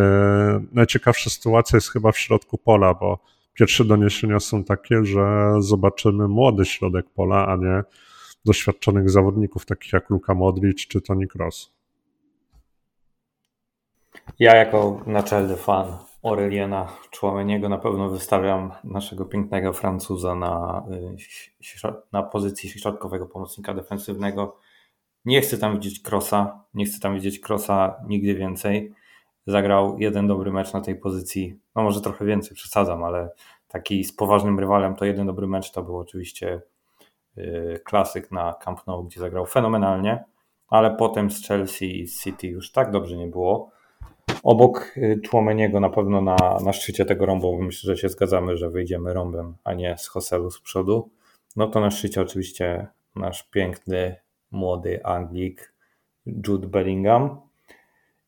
[0.72, 3.18] najciekawsza sytuacja jest chyba w środku pola, bo
[3.60, 7.82] pierwsze doniesienia są takie, że zobaczymy młody środek pola, a nie
[8.44, 11.72] doświadczonych zawodników takich jak Luka Modric czy Toni Kroos.
[14.38, 15.86] Ja jako naczelny fan
[16.24, 20.84] Aureliana Człomeniego na pewno wystawiam naszego pięknego Francuza na,
[21.90, 24.56] y, na pozycji środkowego pomocnika defensywnego.
[25.24, 28.92] Nie chcę tam widzieć Krosa, nie chcę tam widzieć Krosa nigdy więcej.
[29.46, 33.30] Zagrał jeden dobry mecz na tej pozycji, no może trochę więcej, przesadzam, ale
[33.68, 36.62] taki z poważnym rywalem to jeden dobry mecz to był oczywiście
[37.38, 40.24] y, klasyk na Camp Nou, gdzie zagrał fenomenalnie,
[40.68, 43.70] ale potem z Chelsea i City już tak dobrze nie było
[44.42, 48.70] Obok Człomeniego y, na pewno na, na szczycie tego rąbu, myślę, że się zgadzamy, że
[48.70, 51.10] wyjdziemy rąbem, a nie z Hoselu z przodu.
[51.56, 54.16] No to na szczycie oczywiście nasz piękny,
[54.50, 55.74] młody Anglik
[56.26, 57.40] Jude Bellingham.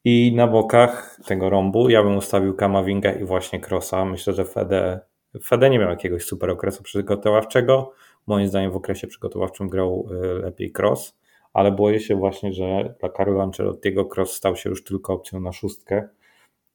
[0.04, 4.04] I na bokach tego rąbu ja bym ustawił Kamavinga i właśnie Crossa.
[4.04, 5.00] Myślę, że Fede,
[5.44, 7.92] Fede nie miał jakiegoś super okresu przygotowawczego.
[8.26, 13.08] Moim zdaniem w okresie przygotowawczym grał y, lepiej Cross ale boję się właśnie, że dla
[13.08, 16.08] Carlo Ancelottiego cross stał się już tylko opcją na szóstkę,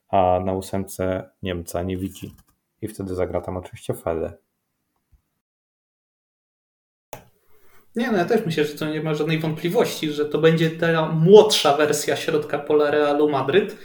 [0.10, 2.36] a na ósemce Niemca nie widzi.
[2.82, 4.34] I wtedy zagra tam oczywiście Fede.
[7.98, 11.10] Nie, no ja też myślę, że to nie ma żadnej wątpliwości, że to będzie ta
[11.10, 13.78] młodsza wersja środka pola Realu Madryt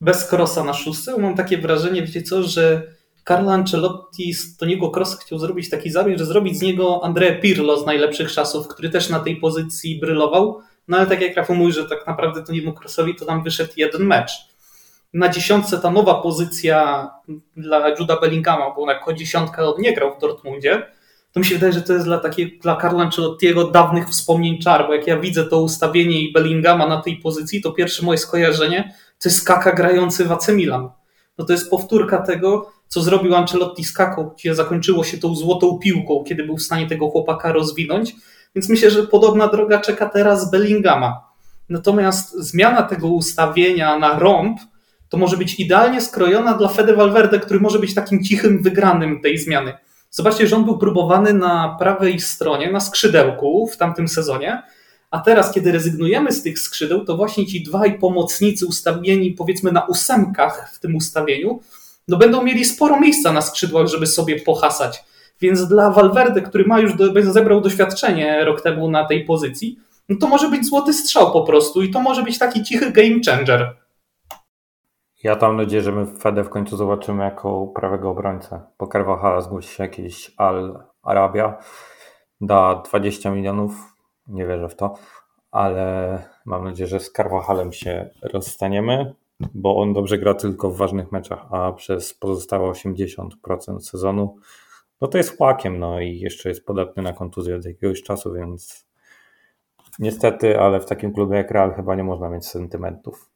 [0.00, 1.18] bez krosa na szóstce.
[1.18, 2.82] Mam takie wrażenie, wiecie co, że
[3.28, 7.80] Carlo Ancelotti z Toniego Crossa chciał zrobić taki zabieg, że zrobić z niego Andrea Pirlo
[7.80, 10.60] z najlepszych czasów, który też na tej pozycji brylował.
[10.88, 14.06] No ale tak jak Rafał mówi, że tak naprawdę Toniemu Crossowi to tam wyszedł jeden
[14.06, 14.32] mecz.
[15.14, 17.10] Na dziesiątce ta nowa pozycja
[17.56, 20.86] dla Juda Bellingama, bo on jako dziesiątka nie grał w Dortmundzie,
[21.32, 24.86] to mi się wydaje, że to jest dla, takie, dla Carlo Ancelottiego dawnych wspomnień czar,
[24.86, 28.94] bo jak ja widzę to ustawienie i Bellingama na tej pozycji, to pierwsze moje skojarzenie
[29.22, 30.88] to jest Kaka grający w AC Milan.
[31.38, 35.78] No to jest powtórka tego, co zrobił Ancelotti z Kaką, gdzie zakończyło się tą złotą
[35.78, 38.14] piłką, kiedy był w stanie tego chłopaka rozwinąć.
[38.54, 41.28] Więc myślę, że podobna droga czeka teraz Bellingama.
[41.68, 44.58] Natomiast zmiana tego ustawienia na rąb
[45.08, 49.38] to może być idealnie skrojona dla Fede Valverde, który może być takim cichym wygranym tej
[49.38, 49.72] zmiany.
[50.14, 54.62] Zobaczcie, że on był próbowany na prawej stronie, na skrzydełku w tamtym sezonie,
[55.10, 59.86] a teraz, kiedy rezygnujemy z tych skrzydeł, to właśnie ci dwaj pomocnicy ustawieni powiedzmy na
[59.86, 61.60] ósemkach w tym ustawieniu,
[62.08, 65.04] no będą mieli sporo miejsca na skrzydłach, żeby sobie pohasać.
[65.40, 70.16] Więc dla Valverde, który ma już do, zebrał doświadczenie rok temu na tej pozycji, no
[70.20, 73.81] to może być złoty strzał po prostu i to może być taki cichy game changer.
[75.22, 78.60] Ja tam nadzieję, że my Fede w końcu zobaczymy jako prawego obrońcę.
[78.76, 81.58] Po Carvajala zgłosi się jakiś Al Arabia,
[82.40, 83.72] da 20 milionów,
[84.26, 84.94] nie wierzę w to,
[85.50, 89.14] ale mam nadzieję, że z Carvajalem się rozstaniemy
[89.54, 94.36] bo on dobrze gra tylko w ważnych meczach, a przez pozostałe 80% sezonu
[95.00, 98.86] no to jest łakiem, no i jeszcze jest podatny na kontuzję od jakiegoś czasu, więc
[99.98, 103.31] niestety, ale w takim klubie jak Real chyba nie można mieć sentymentów.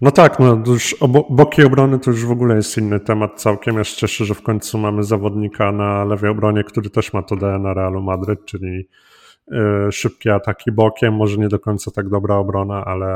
[0.00, 0.96] No tak, no już
[1.30, 3.76] boki obrony to już w ogóle jest inny temat całkiem.
[3.76, 7.36] Ja się cieszę, że w końcu mamy zawodnika na lewej obronie, który też ma to
[7.36, 8.88] DNA Realu Madryt, czyli
[9.88, 13.06] y, szybkie ataki bokiem, może nie do końca tak dobra obrona, ale,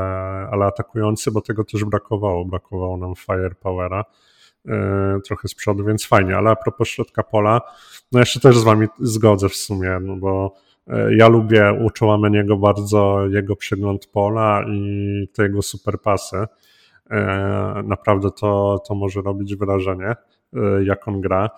[0.51, 2.45] ale atakujący, bo tego też brakowało.
[2.45, 4.05] Brakowało nam firepowera
[4.65, 4.71] y,
[5.27, 6.37] trochę z przodu, więc fajnie.
[6.37, 7.61] Ale a propos środka pola,
[8.11, 10.53] no ja się też z wami zgodzę w sumie, no bo
[10.87, 16.45] y, ja lubię u Chouameniego bardzo jego przegląd pola i te jego superpasy.
[17.11, 20.15] E, naprawdę to, to może robić wrażenie,
[20.53, 21.49] e, jak on gra.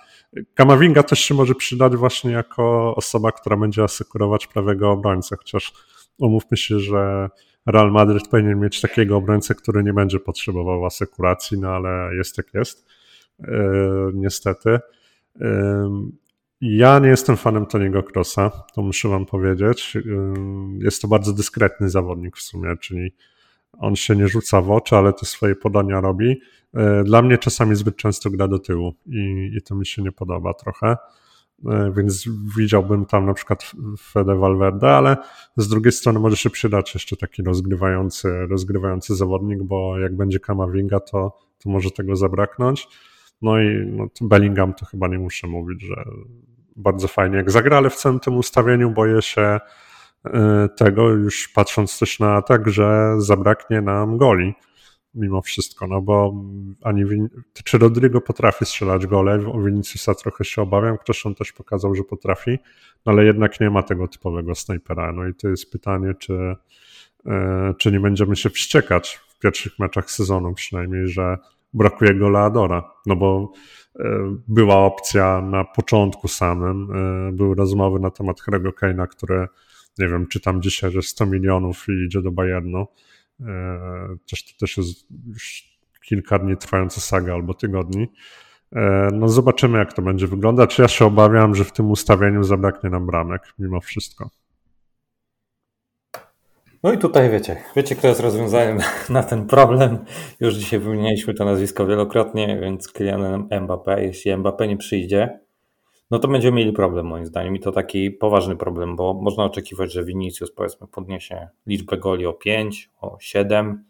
[0.54, 5.74] Kamavinga też się może przydać właśnie jako osoba, która będzie asekurować prawego obrońcę, chociaż
[6.20, 7.30] umówmy się, że
[7.66, 12.54] Real Madrid powinien mieć takiego obrońcę, który nie będzie potrzebował asekuracji, no ale jest jak
[12.54, 12.88] jest.
[13.44, 13.52] E,
[14.14, 14.80] niestety.
[16.62, 19.98] Ja nie jestem fanem Toniego Crossa, to muszę wam powiedzieć.
[20.80, 23.12] Jest to bardzo dyskretny zawodnik w sumie, czyli
[23.74, 26.42] on się nie rzuca w oczy, ale te swoje podania robi.
[26.74, 30.12] E, dla mnie czasami zbyt często gra do tyłu i, i to mi się nie
[30.12, 30.98] podoba trochę.
[31.66, 35.18] E, więc widziałbym tam na przykład Fede Valverde, ale
[35.58, 41.00] z drugiej strony może się przydać jeszcze taki rozgrywający, rozgrywający zawodnik, bo jak będzie Kamavinga,
[41.00, 42.88] to, to może tego zabraknąć.
[43.42, 46.04] No i no, Bellingham to chyba nie muszę mówić, że
[46.76, 49.60] bardzo fajnie jak zagra, ale w całym tym ustawieniu boję się
[50.78, 54.54] tego, już patrząc też na tak, że zabraknie nam goli
[55.18, 56.34] mimo wszystko, no bo
[56.84, 57.30] ani Win-
[57.64, 62.04] czy Rodrigo potrafi strzelać gole, o Viniciusa trochę się obawiam, ktoś on też pokazał, że
[62.04, 62.60] potrafi,
[63.06, 66.56] no ale jednak nie ma tego typowego snajpera, no i to jest pytanie, czy,
[67.26, 71.38] e, czy nie będziemy się wściekać w pierwszych meczach sezonu przynajmniej, że
[71.74, 73.52] brakuje gola Adora, no bo
[74.00, 74.04] e,
[74.48, 76.88] była opcja na początku samym,
[77.38, 79.48] były rozmowy na temat Hrego Kane'a, które
[80.00, 82.88] nie wiem, czytam dzisiaj, że 100 milionów i idzie do Bayernu.
[83.42, 83.46] E,
[84.30, 88.08] też to też jest już kilka dni trwająca saga albo tygodni.
[88.76, 90.80] E, no zobaczymy, jak to będzie wyglądać.
[90.80, 94.30] Ja się obawiam, że w tym ustawieniu zabraknie nam bramek mimo wszystko.
[96.84, 98.80] No i tutaj wiecie, wiecie, kto jest rozwiązaniem
[99.10, 99.98] na ten problem.
[100.40, 105.40] Już dzisiaj wymieniliśmy to nazwisko wielokrotnie, więc Kylian Mbappé, jeśli Mbappé nie przyjdzie,
[106.12, 109.94] no to będziemy mieli problem moim zdaniem i to taki poważny problem, bo można oczekiwać,
[109.94, 113.86] że Vinicius powiedzmy podniesie liczbę goli o 5, o 7,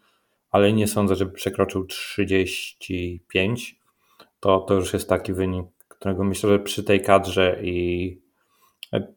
[0.52, 3.80] ale nie sądzę, żeby przekroczył 35.
[4.40, 8.28] To, to już jest taki wynik, którego myślę, że przy tej kadrze i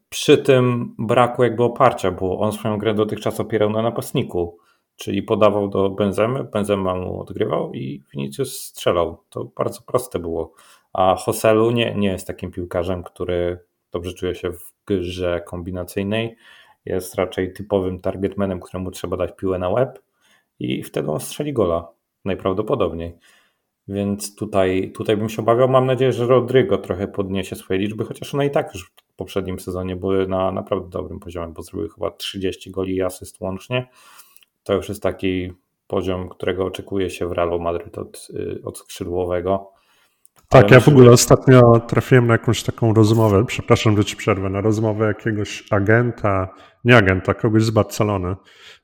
[0.09, 4.57] przy tym braku jakby oparcia, bo on swoją grę dotychczas opierał na napastniku,
[4.95, 9.23] czyli podawał do Benzemy, Benzema mu odgrywał i Vinicius strzelał.
[9.29, 10.53] To bardzo proste było.
[10.93, 13.59] A Hoselu nie, nie jest takim piłkarzem, który
[13.91, 16.35] dobrze czuje się w grze kombinacyjnej.
[16.85, 19.99] Jest raczej typowym targetmanem, któremu trzeba dać piłę na łeb
[20.59, 21.87] i wtedy on strzeli gola.
[22.25, 23.17] Najprawdopodobniej.
[23.87, 25.69] Więc tutaj, tutaj bym się obawiał.
[25.69, 29.59] Mam nadzieję, że Rodrygo trochę podniesie swoje liczby, chociaż one i tak już w poprzednim
[29.59, 33.89] sezonie były na naprawdę dobrym poziomie, bo zrobiły chyba 30 goli i asyst łącznie.
[34.63, 35.51] To już jest taki
[35.87, 39.71] poziom, którego oczekuje się w Realu Madryt od, y, od skrzydłowego.
[40.51, 44.61] Tak, ja w ogóle ostatnio trafiłem na jakąś taką rozmowę, przepraszam, że ci przerwę, na
[44.61, 46.47] rozmowę jakiegoś agenta,
[46.85, 48.35] nie agenta, kogoś z Barcelony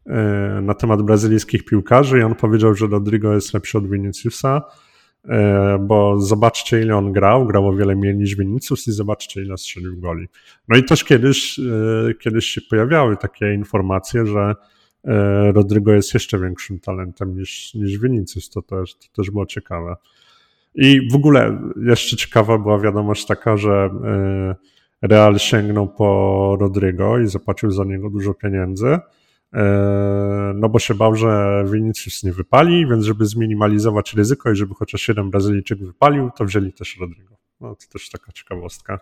[0.06, 4.62] e, na temat brazylijskich piłkarzy i on powiedział, że Rodrigo jest lepszy od Viniciusa,
[5.30, 9.58] e, bo zobaczcie ile on grał, grał o wiele mniej niż Vinicius i zobaczcie ile
[9.58, 10.28] strzelił goli.
[10.68, 14.56] No i też kiedyś, e, kiedyś się pojawiały takie informacje, że
[15.54, 19.96] Rodrigo jest jeszcze większym talentem niż, niż Vinicius, to też, to też było ciekawe.
[20.78, 23.90] I w ogóle jeszcze ciekawa była wiadomość taka, że
[25.02, 28.98] e, Real sięgnął po Rodrigo i zapłacił za niego dużo pieniędzy,
[29.54, 29.64] e,
[30.56, 35.08] no bo się bał, że Vinicius nie wypali, więc żeby zminimalizować ryzyko i żeby chociaż
[35.08, 37.36] jeden Brazylijczyk wypalił, to wzięli też Rodrigo.
[37.62, 39.00] No to też taka ciekawostka.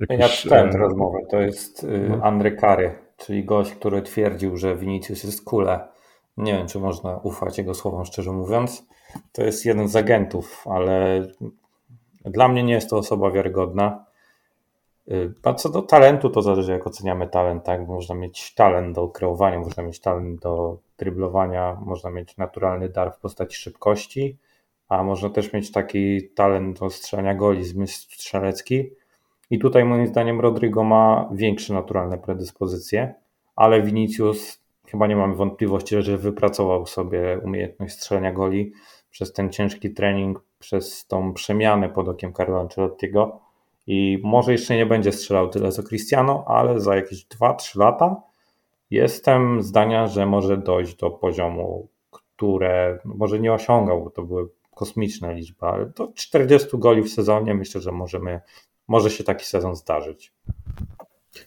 [0.00, 2.20] Jakiś, ja czytałem tę rozmowę, to jest no.
[2.22, 5.88] Andre Kary, czyli gość, który twierdził, że Vinicius jest kule.
[6.36, 8.86] Nie wiem, czy można ufać jego słowom, szczerze mówiąc
[9.32, 11.26] to jest jeden z agentów, ale
[12.24, 14.04] dla mnie nie jest to osoba wiarygodna.
[15.10, 17.88] Y, a co do talentu, to zależy jak oceniamy talent, tak?
[17.88, 23.18] Można mieć talent do kreowania, można mieć talent do dryblowania, można mieć naturalny dar w
[23.18, 24.38] postaci szybkości,
[24.88, 28.90] a można też mieć taki talent do strzelania goli, zmysł strzelecki.
[29.50, 33.14] I tutaj moim zdaniem Rodrigo ma większe naturalne predyspozycje,
[33.56, 38.72] ale Vinicius chyba nie mamy wątpliwości, że wypracował sobie umiejętność strzelania goli
[39.10, 43.40] przez ten ciężki trening przez tą przemianę pod okiem Carlo Ancelottiego
[43.86, 48.22] i może jeszcze nie będzie strzelał tyle co Cristiano, ale za jakieś 2-3 lata
[48.90, 55.34] jestem zdania, że może dojść do poziomu, które może nie osiągał, bo to były kosmiczne
[55.34, 58.40] liczby, ale do 40 goli w sezonie myślę, że możemy,
[58.88, 60.32] może się taki sezon zdarzyć.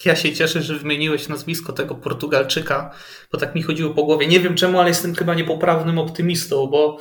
[0.05, 2.91] Ja się cieszę, że wymieniłeś nazwisko tego Portugalczyka,
[3.31, 4.27] bo tak mi chodziło po głowie.
[4.27, 6.97] Nie wiem czemu, ale jestem chyba niepoprawnym optymistą, bo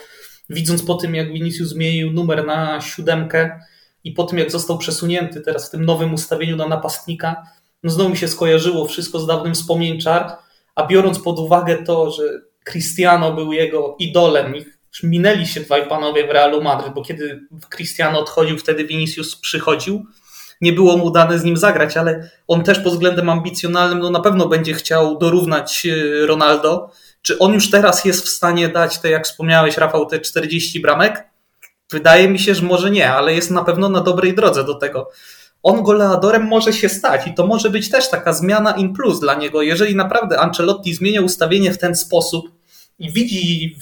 [0.51, 3.61] widząc po tym, jak Vinicius zmienił numer na siódemkę
[4.05, 7.43] i po tym, jak został przesunięty teraz w tym nowym ustawieniu na napastnika,
[7.83, 10.37] no znowu mi się skojarzyło wszystko z dawnym wspomnień czar,
[10.75, 12.23] a biorąc pod uwagę to, że
[12.65, 14.65] Cristiano był jego idolem i
[15.03, 17.41] minęli się dwaj panowie w Realu Madryt, bo kiedy
[17.77, 20.07] Cristiano odchodził, wtedy Vinicius przychodził,
[20.61, 24.21] nie było mu dane z nim zagrać, ale on też pod względem ambicjonalnym no na
[24.21, 26.91] pewno będzie chciał dorównać e, Ronaldo.
[27.29, 31.25] Czy on już teraz jest w stanie dać te, jak wspomniałeś, Rafał, te 40 bramek?
[31.91, 35.11] Wydaje mi się, że może nie, ale jest na pewno na dobrej drodze do tego.
[35.63, 39.35] On goleadorem może się stać i to może być też taka zmiana in plus dla
[39.35, 39.63] niego.
[39.63, 42.51] Jeżeli naprawdę Ancelotti zmienia ustawienie w ten sposób
[42.99, 43.77] i widzi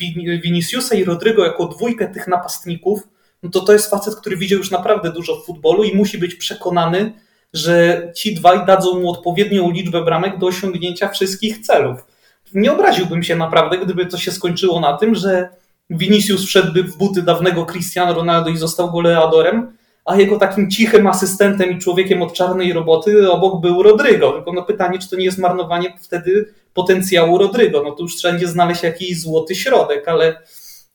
[0.45, 3.09] Viniciusa i Rodrygo jako dwójkę tych napastników,
[3.43, 6.35] no to to jest facet, który widział już naprawdę dużo w futbolu i musi być
[6.35, 7.13] przekonany,
[7.53, 12.16] że ci dwaj dadzą mu odpowiednią liczbę bramek do osiągnięcia wszystkich celów.
[12.55, 15.49] Nie obraziłbym się naprawdę, gdyby to się skończyło na tym, że
[15.91, 21.71] Vinicius wszedłby w buty dawnego Cristiano Ronaldo i został goleadorem, a jego takim cichym asystentem
[21.71, 24.33] i człowiekiem od czarnej roboty obok był Rodrygo.
[24.33, 27.83] Tylko no pytanie, czy to nie jest marnowanie wtedy potencjału Rodrygo.
[27.83, 30.43] No to już wszędzie znaleźć jakiś złoty środek, ale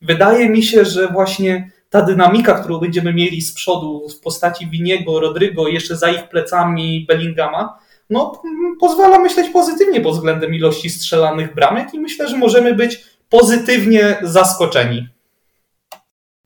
[0.02, 5.20] wydaje mi się, że właśnie ta dynamika, którą będziemy mieli z przodu w postaci Winiego,
[5.20, 7.80] Rodrygo, jeszcze za ich plecami Bellingama,
[8.12, 8.42] no,
[8.80, 15.08] pozwala myśleć pozytywnie pod względem ilości strzelanych bramek i myślę, że możemy być pozytywnie zaskoczeni.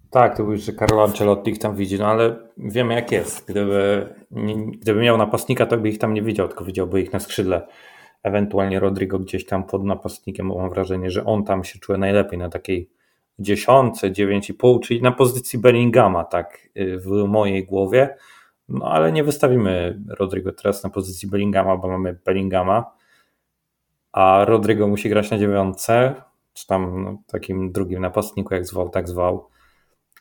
[0.09, 3.47] Tak, to mówisz, że Carlo Ancelotti ich tam widzi, no ale wiemy jak jest.
[3.47, 4.07] Gdyby,
[4.81, 7.67] gdyby miał napastnika, to by ich tam nie widział, tylko widziałby ich na skrzydle.
[8.23, 12.39] Ewentualnie Rodrigo gdzieś tam pod napastnikiem, bo mam wrażenie, że on tam się czuje najlepiej
[12.39, 12.89] na takiej
[13.39, 18.15] dziesiątce, dziewięć i pół, czyli na pozycji Bellinghama, tak y, w mojej głowie.
[18.69, 22.91] No ale nie wystawimy Rodrigo teraz na pozycji Bellingama, bo mamy Bellingama,
[24.11, 26.15] a Rodrigo musi grać na dziewiątce,
[26.53, 29.47] czy tam no, takim drugim napastniku, jak zwał, tak zwał.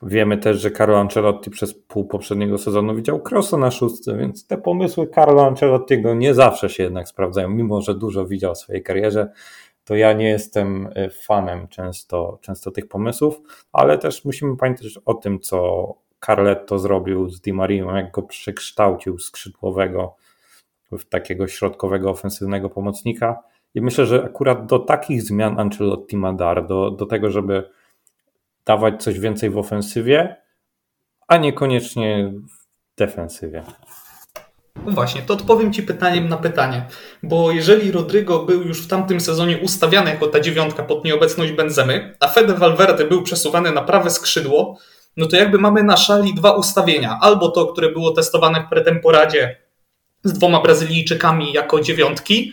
[0.02, 4.59] Wiemy też, że Carlo Ancelotti przez pół poprzedniego sezonu widział Krosa na szóstce, więc te
[4.59, 9.28] pomysły Carlo Ancelottiego nie zawsze się jednak sprawdzają, mimo że dużo widział w swojej karierze
[9.85, 13.40] to ja nie jestem y, fanem często, często tych pomysłów,
[13.72, 15.88] ale też musimy pamiętać o tym, co
[16.26, 20.16] Carletto zrobił z Di Marią, jak go przekształcił skrzydłowego
[20.92, 23.42] w takiego środkowego, ofensywnego pomocnika.
[23.74, 27.70] I myślę, że akurat do takich zmian Ancelotti ma dar, do, do tego, żeby
[28.66, 30.37] dawać coś więcej w ofensywie,
[31.28, 33.62] a niekoniecznie w defensywie.
[34.87, 36.87] No właśnie, to odpowiem Ci pytaniem na pytanie.
[37.22, 42.16] Bo jeżeli Rodrygo był już w tamtym sezonie ustawiany jako ta dziewiątka pod nieobecność Benzemy,
[42.20, 44.78] a Fede Valverde był przesuwany na prawe skrzydło,
[45.16, 47.18] no to jakby mamy na szali dwa ustawienia.
[47.20, 49.57] Albo to, które było testowane w pretemporadzie
[50.24, 52.53] z dwoma Brazylijczykami jako dziewiątki,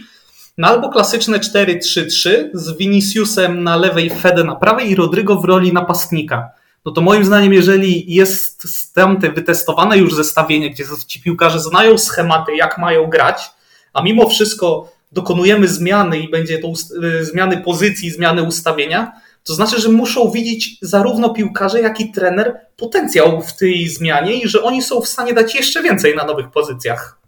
[0.58, 5.74] no albo klasyczne 4-3-3 z Viniciusem na lewej, Fede na prawej i Rodrygo w roli
[5.74, 6.52] napastnika
[6.86, 12.56] no to moim zdaniem, jeżeli jest tamte wytestowane już zestawienie, gdzie ci piłkarze znają schematy,
[12.56, 13.52] jak mają grać,
[13.94, 16.68] a mimo wszystko dokonujemy zmiany i będzie to
[17.04, 19.12] y, zmiany pozycji, zmiany ustawienia,
[19.44, 24.48] to znaczy, że muszą widzieć zarówno piłkarze, jak i trener potencjał w tej zmianie i
[24.48, 27.22] że oni są w stanie dać jeszcze więcej na nowych pozycjach.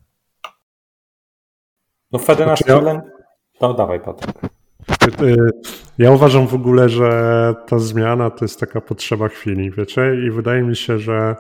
[2.11, 3.01] No Fede na znaczy,
[3.61, 4.35] No dawaj Patryk.
[5.97, 10.01] Ja uważam w ogóle, że ta zmiana to jest taka potrzeba chwili, wiecie?
[10.27, 11.35] I wydaje mi się, że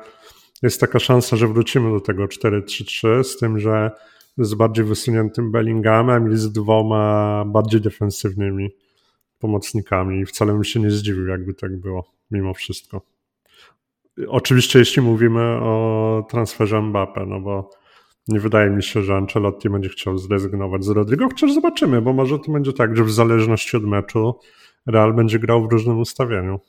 [0.61, 3.91] jest taka szansa, że wrócimy do tego 4-3-3 z tym, że
[4.37, 8.69] z bardziej wysuniętym Bellinghamem i z dwoma bardziej defensywnymi
[9.43, 10.19] pomocnikami.
[10.19, 13.01] I wcale bym się nie zdziwił, jakby tak było, mimo wszystko.
[14.27, 17.69] Oczywiście, jeśli mówimy o transferze Mbappe, no bo
[18.27, 22.39] nie wydaje mi się, że Ancelotti będzie chciał zrezygnować z Rodrigo, chociaż zobaczymy, bo może
[22.39, 24.39] to będzie tak, że w zależności od meczu
[24.87, 26.59] Real będzie grał w różnym ustawieniu.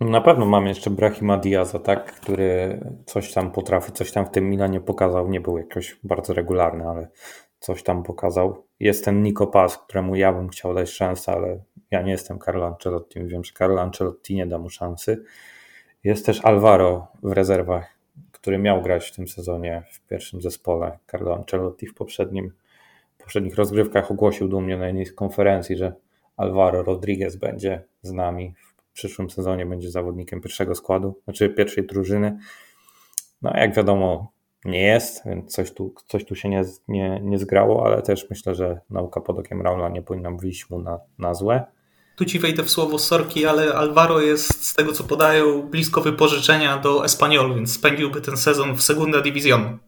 [0.00, 4.50] Na pewno mamy jeszcze Brahima Diaza, tak, który coś tam potrafi, coś tam w tym
[4.50, 5.30] Milanie pokazał.
[5.30, 7.08] Nie był jakoś bardzo regularny, ale
[7.58, 8.67] coś tam pokazał.
[8.80, 11.60] Jest ten Nico Paz, któremu ja bym chciał dać szansę, ale
[11.90, 13.24] ja nie jestem Carlo Ancelotti.
[13.24, 15.24] Wiem, że Carlo Ancelotti nie da mu szansy.
[16.04, 17.98] Jest też Alvaro w rezerwach
[18.40, 20.98] który miał grać w tym sezonie w pierwszym zespole.
[21.10, 22.52] Carlo Ancelotti w poprzednim,
[23.14, 25.92] w poprzednich rozgrywkach ogłosił dumnie na jednej z konferencji, że
[26.36, 32.38] Alvaro Rodriguez będzie z nami w przyszłym sezonie będzie zawodnikiem pierwszego składu, znaczy pierwszej drużyny.
[33.42, 34.32] No jak wiadomo,
[34.64, 38.54] nie jest, więc coś tu, coś tu się nie, nie, nie zgrało, ale też myślę,
[38.54, 41.64] że nauka pod okiem Raula nie powinna wyjść mu na, na złe.
[42.16, 46.78] Tu ci wejdę w słowo sorki, ale Alvaro jest z tego co podają blisko wypożyczenia
[46.78, 49.78] do Espanyol, więc spędziłby ten sezon w Segunda División.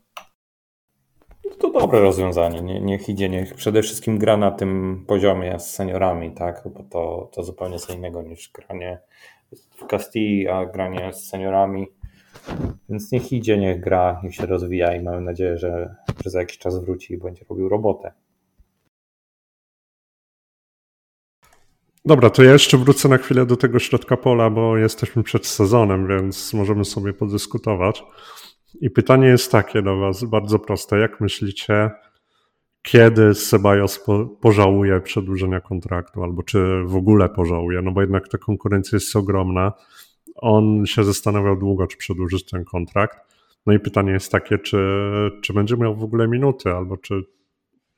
[1.59, 2.62] To dobre rozwiązanie.
[2.62, 6.68] Nie, niech idzie, niech przede wszystkim gra na tym poziomie z seniorami, tak?
[6.75, 8.99] Bo to, to zupełnie co innego niż granie
[9.53, 11.87] w Castilli, a granie z seniorami.
[12.88, 16.59] Więc niech idzie, niech gra, niech się rozwija i mamy nadzieję, że, że za jakiś
[16.59, 18.12] czas wróci i będzie robił robotę.
[22.05, 26.09] Dobra, to ja jeszcze wrócę na chwilę do tego środka pola, bo jesteśmy przed sezonem,
[26.09, 28.03] więc możemy sobie podyskutować.
[28.80, 30.99] I pytanie jest takie do Was, bardzo proste.
[30.99, 31.91] Jak myślicie,
[32.82, 37.82] kiedy Sebajos po, pożałuje przedłużenia kontraktu, albo czy w ogóle pożałuje?
[37.82, 39.72] No bo jednak ta konkurencja jest ogromna.
[40.41, 43.18] On się zastanawiał długo, czy przedłużyć ten kontrakt.
[43.66, 44.78] No i pytanie jest takie, czy,
[45.43, 47.22] czy będzie miał w ogóle minuty, albo czy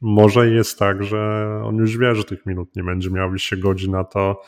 [0.01, 3.57] może jest tak, że on już wie, że tych minut nie będzie miał i się
[3.57, 4.43] godzi na to,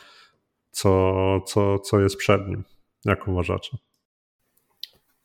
[0.71, 2.63] co, co, co jest przed nim.
[3.05, 3.77] Jak uważacie?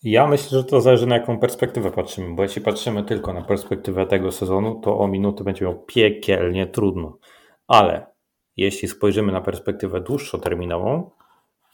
[0.02, 4.06] Ja myślę, że to zależy na jaką perspektywę patrzymy, bo jeśli patrzymy tylko na perspektywę
[4.06, 7.18] tego sezonu, to o minuty będzie miał piekielnie trudno.
[7.66, 8.06] Ale
[8.56, 11.10] jeśli spojrzymy na perspektywę dłuższoterminową,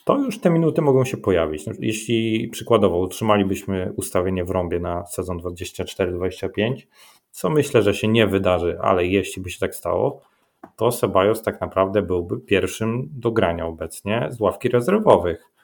[0.06, 1.66] to już te minuty mogą się pojawić.
[1.66, 6.86] No, jeśli przykładowo utrzymalibyśmy ustawienie w rąbie na sezon 24-25,
[7.30, 10.20] co myślę, że się nie wydarzy, ale jeśli by się tak stało,
[10.76, 15.56] to Sebajos tak naprawdę byłby pierwszym do grania obecnie z ławki rezerwowych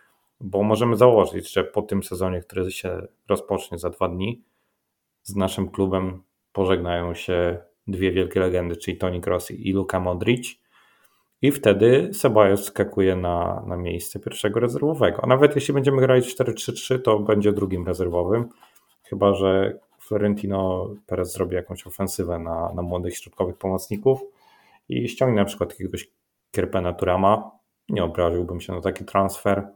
[0.42, 4.44] bo możemy założyć, że po tym sezonie, który się rozpocznie za dwa dni,
[5.22, 6.22] z naszym klubem
[6.52, 10.61] pożegnają się dwie wielkie legendy, czyli Toni Kroos i Luka Modric.
[11.42, 15.24] I wtedy Sebajos skakuje na, na miejsce pierwszego rezerwowego.
[15.24, 18.48] A nawet jeśli będziemy grać 4-3-3, to będzie drugim rezerwowym.
[19.04, 24.20] Chyba, że Florentino Perez zrobi jakąś ofensywę na, na młodych środkowych pomocników
[24.88, 26.10] i ściągnie na przykład jakiegoś
[26.50, 27.50] Kierpena Turama.
[27.88, 29.68] Nie obraziłbym się na taki transfer.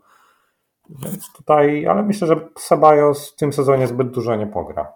[0.90, 4.92] Więc tutaj, ale myślę, że Sebajos w tym sezonie zbyt dużo nie pogra.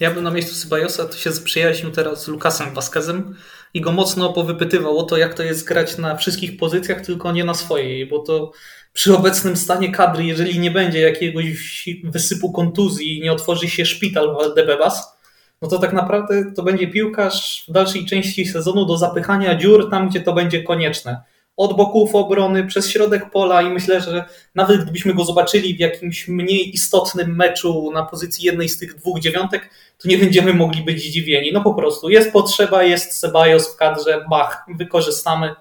[0.00, 3.34] Ja bym na miejscu Sebajosa to się zaprzyjaźnił teraz z Lukasem Vasquezem
[3.74, 7.44] i go mocno powypytywał o to, jak to jest grać na wszystkich pozycjach, tylko nie
[7.44, 8.52] na swojej, bo to
[8.92, 14.36] przy obecnym stanie kadry, jeżeli nie będzie jakiegoś wysypu kontuzji i nie otworzy się szpital
[14.56, 15.18] Debebas,
[15.62, 20.08] no to tak naprawdę to będzie piłkarz w dalszej części sezonu do zapychania dziur tam,
[20.08, 21.22] gdzie to będzie konieczne
[21.56, 24.24] od boków obrony, przez środek pola i myślę, że
[24.54, 29.20] nawet gdybyśmy go zobaczyli w jakimś mniej istotnym meczu na pozycji jednej z tych dwóch
[29.20, 29.70] dziewiątek,
[30.02, 31.52] to nie będziemy mogli być zdziwieni.
[31.52, 35.54] No po prostu jest potrzeba, jest Sebajos w kadrze, bach, wykorzystamy.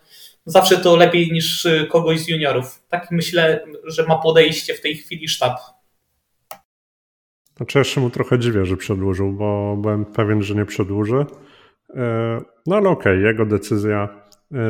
[0.46, 2.82] Zawsze to lepiej niż y, kogoś z juniorów.
[2.90, 5.60] Tak myślę, że ma podejście w tej chwili sztab.
[7.58, 11.26] Znaczy jeszcze mu trochę dziwię, że przedłużył, bo byłem pewien, że nie przedłuży.
[11.96, 14.23] E, no ale okej, okay, jego decyzja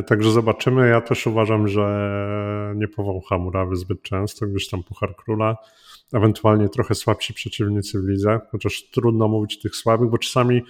[0.07, 0.89] także zobaczymy.
[0.89, 5.57] Ja też uważam, że nie powącha Murawy zbyt często, gdyż tam Puchar Króla,
[6.13, 10.61] ewentualnie trochę słabsi przeciwnicy w lidze, chociaż trudno mówić tych słabych, bo czasami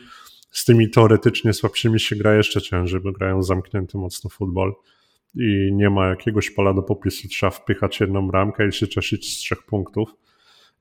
[0.52, 4.74] z tymi teoretycznie słabszymi się gra jeszcze ciężej, bo grają zamknięty mocno futbol
[5.36, 9.38] i nie ma jakiegoś pola do popisu, trzeba wpychać jedną bramkę i się cieszyć z
[9.38, 10.16] trzech punktów.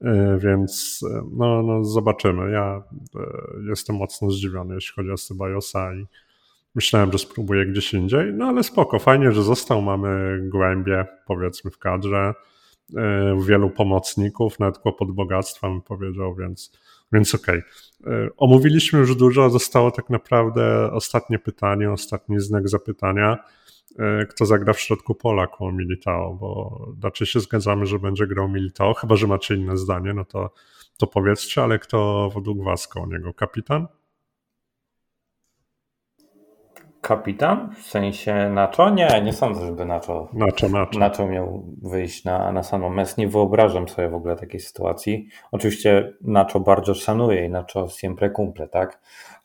[0.01, 2.51] E, więc e, no, no zobaczymy.
[2.51, 2.83] Ja
[3.69, 6.07] jestem mocno zdziwiony, jeśli chodzi o Sebajosa i
[6.75, 9.83] Myślałem, że spróbuję gdzieś indziej, no ale spoko, fajnie, że został.
[9.83, 12.35] Mamy głębie, powiedzmy, w kadrze,
[12.97, 16.73] e, wielu pomocników, nawet kłopot bogactwa bym powiedział, więc,
[17.13, 17.63] więc okej.
[18.01, 18.15] Okay.
[18.15, 23.39] E, omówiliśmy już dużo, zostało tak naprawdę ostatnie pytanie, ostatni znak zapytania.
[23.99, 28.49] E, kto zagra w środku pola koło Militao, bo raczej się zgadzamy, że będzie grał
[28.49, 30.51] Militao, chyba że macie inne zdanie, no to,
[30.99, 33.35] to powiedzcie, ale kto według was koło niego?
[33.35, 33.87] Kapitan?
[37.03, 37.75] Kapitan?
[37.75, 38.91] W sensie Nacho?
[38.91, 40.99] Nie, nie sądzę, żeby Nacho, Nacho, Nacho.
[40.99, 43.17] Nacho miał wyjść na, na samą mes.
[43.17, 45.29] Nie wyobrażam sobie w ogóle takiej sytuacji.
[45.53, 49.01] Oczywiście Nacho bardzo szanuję i Nacho siempre cumple, tak?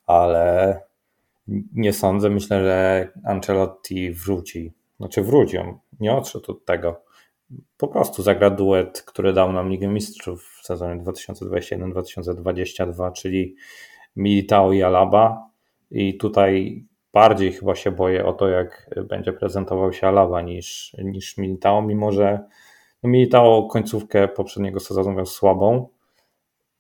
[0.05, 0.81] Ale
[1.73, 2.29] nie sądzę.
[2.29, 4.73] Myślę, że Ancelotti wróci.
[4.99, 7.01] Znaczy wróci, on nie odszedł od tego.
[7.77, 13.55] Po prostu zagra duet, który dał nam Ligę Mistrzów w sezonie 2021-2022, czyli
[14.15, 15.47] Militao i Alaba.
[15.91, 16.83] I tutaj
[17.18, 22.11] bardziej chyba się boję o to, jak będzie prezentował się Alaba niż, niż Militao, mimo
[22.11, 22.39] że
[23.03, 25.88] no Militao końcówkę poprzedniego sezonu miał słabą,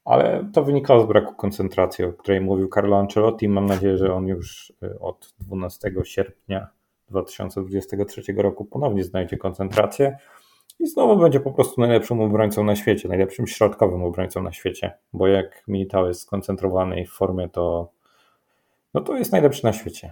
[0.05, 3.49] ale to wynikało z braku koncentracji, o której mówił Carlo Ancelotti.
[3.49, 6.67] Mam nadzieję, że on już y, od 12 sierpnia
[7.09, 10.17] 2023 roku ponownie znajdzie koncentrację
[10.79, 15.27] i znowu będzie po prostu najlepszym obrońcą na świecie, najlepszym środkowym obrońcą na świecie, bo
[15.27, 17.91] jak Militao jest skoncentrowany w formie, to
[18.93, 20.11] no to jest najlepszy na świecie.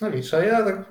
[0.00, 0.84] No widzisz, a ja tak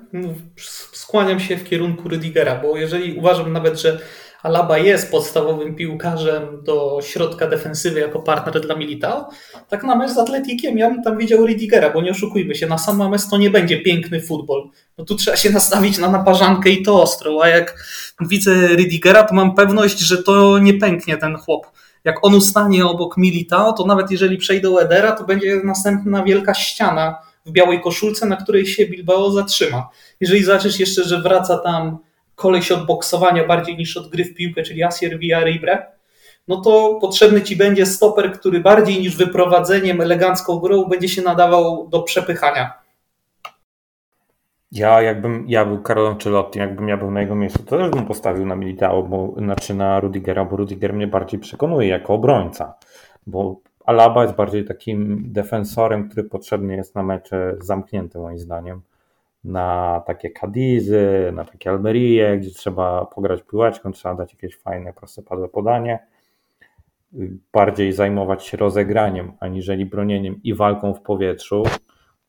[0.92, 3.98] skłaniam się w kierunku Rydigera, bo jeżeli uważam nawet, że
[4.42, 9.28] Alaba jest podstawowym piłkarzem do środka defensywy jako partner dla Militao,
[9.68, 12.78] tak na mecz z Atletikiem ja bym tam widział Rydigera, bo nie oszukujmy się, na
[12.78, 14.70] sam Mames to nie będzie piękny futbol.
[14.98, 17.84] No tu trzeba się nastawić na naparzankę i to ostro, a jak
[18.20, 21.66] widzę Rydigera, to mam pewność, że to nie pęknie ten chłop.
[22.04, 27.18] Jak on ustanie obok Militao, to nawet jeżeli przejdą Edera, to będzie następna wielka ściana
[27.46, 29.88] w białej koszulce, na której się Bilbao zatrzyma.
[30.20, 31.98] Jeżeli zobaczysz jeszcze, że wraca tam
[32.34, 35.86] koleś od boksowania bardziej niż od gry w piłkę, czyli Asier Villaribre,
[36.48, 41.88] no to potrzebny ci będzie stoper, który bardziej niż wyprowadzeniem elegancką grą będzie się nadawał
[41.88, 42.82] do przepychania.
[44.72, 48.06] Ja jakbym ja był Karolem Ancelotti, jakbym ja był na jego miejscu, to też bym
[48.06, 52.74] postawił na Militao, bo, znaczy na Rudigera, bo Rudiger mnie bardziej przekonuje jako obrońca,
[53.26, 58.82] bo Alaba jest bardziej takim defensorem, który potrzebny jest na mecze zamknięte moim zdaniem.
[59.44, 65.48] Na takie Kadizy, na takie Almerie, gdzie trzeba pograć piłeczką, trzeba dać jakieś fajne, prostopadłe
[65.48, 66.06] podanie.
[67.52, 71.62] Bardziej zajmować się rozegraniem, aniżeli bronieniem i walką w powietrzu,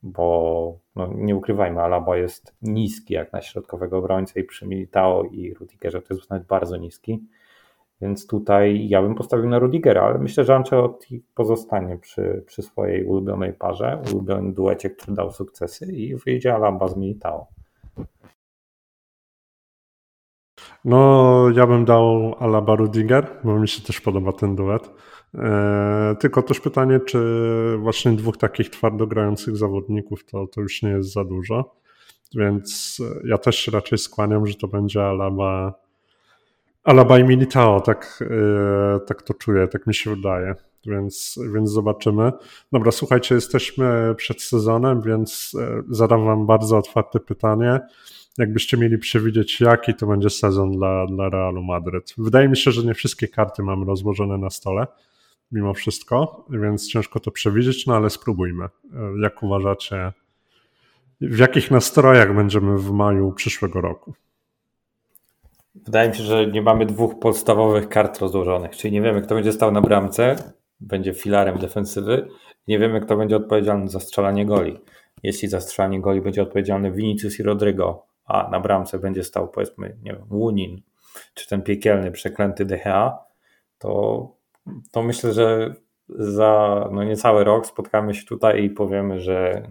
[0.03, 5.53] bo no, nie ukrywajmy, Alaba jest niski jak na środkowego obrońcę i przy Militao i
[5.53, 7.23] Rudigerze to jest nawet bardzo niski
[8.03, 13.05] więc tutaj ja bym postawił na Rudigera, ale myślę, że Ancelotti pozostanie przy, przy swojej
[13.05, 17.47] ulubionej parze, ulubionym duecie, który dał sukcesy i wyjdzie Alaba z Militao.
[20.85, 24.91] No, ja bym dał Alaba Rudiger, bo mi się też podoba ten duet.
[25.33, 27.19] Eee, tylko też pytanie, czy
[27.79, 31.75] właśnie dwóch takich twardo grających zawodników to, to już nie jest za dużo.
[32.35, 35.82] Więc ja też raczej skłaniam, że to będzie Alaba
[36.83, 40.55] Alaba i Militao, tak, yy, tak to czuję, tak mi się wydaje,
[40.85, 42.31] więc, więc zobaczymy.
[42.71, 47.79] Dobra, słuchajcie, jesteśmy przed sezonem, więc yy, zadam wam bardzo otwarte pytanie.
[48.37, 52.13] Jakbyście mieli przewidzieć, jaki to będzie sezon dla, dla Realu Madryt?
[52.17, 54.87] Wydaje mi się, że nie wszystkie karty mamy rozłożone na stole,
[55.51, 58.63] mimo wszystko, więc ciężko to przewidzieć, no ale spróbujmy.
[58.83, 60.13] Yy, jak uważacie,
[61.21, 64.13] w jakich nastrojach będziemy w maju przyszłego roku?
[65.75, 69.51] Wydaje mi się, że nie mamy dwóch podstawowych kart rozłożonych, czyli nie wiemy, kto będzie
[69.51, 70.35] stał na bramce,
[70.79, 72.27] będzie filarem defensywy,
[72.67, 74.79] nie wiemy, kto będzie odpowiedzialny za strzelanie goli.
[75.23, 79.97] Jeśli za strzelanie goli będzie odpowiedzialny Vinicius i Rodrygo, a na bramce będzie stał powiedzmy,
[80.03, 80.81] nie wiem, Łunin,
[81.33, 83.25] czy ten piekielny, przeklęty DHA,
[83.77, 84.27] to,
[84.91, 85.75] to myślę, że
[86.09, 89.67] za no niecały rok spotkamy się tutaj i powiemy, że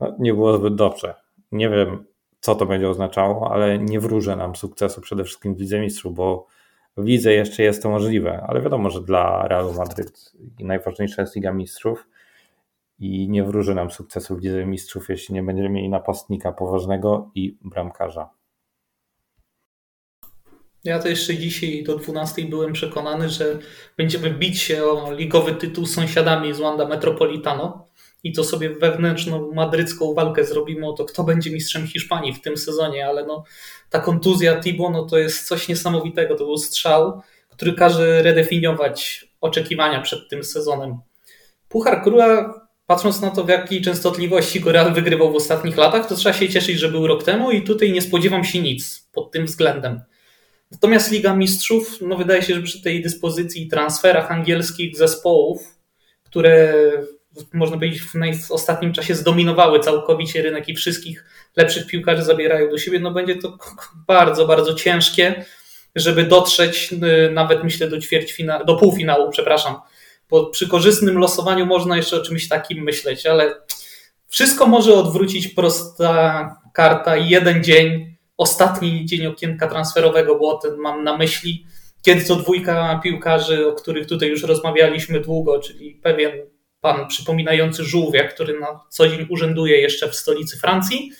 [0.00, 1.14] no, nie było zbyt dobrze.
[1.52, 2.04] Nie wiem,
[2.42, 6.46] co to będzie oznaczało, ale nie wróżę nam sukcesu przede wszystkim w Lidze Mistrzów, bo
[6.96, 11.52] w Lidze jeszcze jest to możliwe, ale wiadomo, że dla Realu Madryt najważniejsza jest Liga
[11.52, 12.08] Mistrzów
[12.98, 17.56] i nie wróży nam sukcesu w Lidze Mistrzów, jeśli nie będziemy mieli napastnika poważnego i
[17.64, 18.30] bramkarza.
[20.84, 23.58] Ja to jeszcze dzisiaj do 12 byłem przekonany, że
[23.96, 27.88] będziemy bić się o ligowy tytuł z sąsiadami z Wanda Metropolitano
[28.24, 32.56] i to sobie wewnętrzną madrycką walkę zrobimy o to, kto będzie mistrzem Hiszpanii w tym
[32.56, 33.44] sezonie, ale no,
[33.90, 36.34] ta kontuzja Tibo no, to jest coś niesamowitego.
[36.34, 40.98] To był strzał, który każe redefiniować oczekiwania przed tym sezonem.
[41.68, 42.54] Puchar Króla,
[42.86, 46.48] patrząc na to, w jakiej częstotliwości go Real wygrywał w ostatnich latach, to trzeba się
[46.48, 50.00] cieszyć, że był rok temu i tutaj nie spodziewam się nic pod tym względem.
[50.70, 55.78] Natomiast Liga Mistrzów, no wydaje się, że przy tej dyspozycji transferach angielskich zespołów,
[56.24, 56.74] które
[57.52, 58.02] można powiedzieć,
[58.46, 61.24] w ostatnim czasie zdominowały całkowicie rynek i wszystkich
[61.56, 63.58] lepszych piłkarzy zabierają do siebie, no będzie to
[64.06, 65.44] bardzo, bardzo ciężkie,
[65.94, 69.74] żeby dotrzeć y, nawet myślę do ćwierćfinału, do półfinału, przepraszam.
[70.30, 73.54] Bo przy korzystnym losowaniu można jeszcze o czymś takim myśleć, ale
[74.28, 77.16] wszystko może odwrócić prosta karta.
[77.16, 81.66] Jeden dzień, ostatni dzień okienka transferowego, bo ten mam na myśli,
[82.02, 86.32] kiedy to dwójka piłkarzy, o których tutaj już rozmawialiśmy długo, czyli pewien
[86.82, 91.12] pan przypominający żółwia, który na co dzień urzęduje jeszcze w stolicy Francji,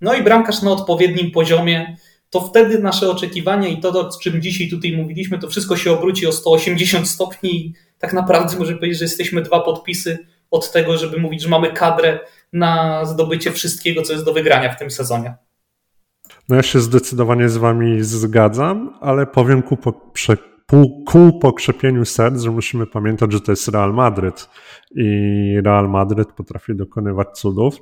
[0.00, 1.96] no i bramkarz na odpowiednim poziomie,
[2.30, 6.26] to wtedy nasze oczekiwania i to, o czym dzisiaj tutaj mówiliśmy, to wszystko się obróci
[6.26, 7.56] o 180 stopni.
[7.56, 10.18] I tak naprawdę może powiedzieć, że jesteśmy dwa podpisy
[10.50, 12.18] od tego, żeby mówić, że mamy kadrę
[12.52, 15.34] na zdobycie wszystkiego, co jest do wygrania w tym sezonie.
[16.48, 19.76] No ja się zdecydowanie z wami zgadzam, ale powiem ku,
[20.70, 24.50] prze, ku pokrzepieniu serc, że musimy pamiętać, że to jest Real Madryt
[24.94, 27.76] i Real Madryt potrafi dokonywać cudów.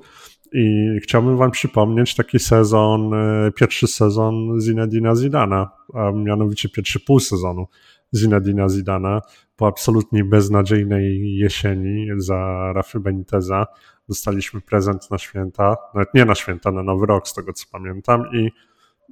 [0.52, 7.20] I chciałbym wam przypomnieć taki sezon, e, pierwszy sezon Zinedina Zidana, a mianowicie pierwszy pół
[7.20, 7.66] sezonu
[8.14, 9.20] Zinedina Zidana
[9.56, 13.66] po absolutnie beznadziejnej jesieni za Rafy Beniteza.
[14.08, 18.24] Dostaliśmy prezent na święta, nawet nie na święta, na Nowy Rok, z tego co pamiętam,
[18.32, 18.50] i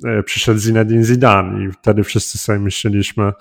[0.05, 3.33] e, przyszedł Zinedine Zidane i wtedy wszyscy sobie myśleliśmy,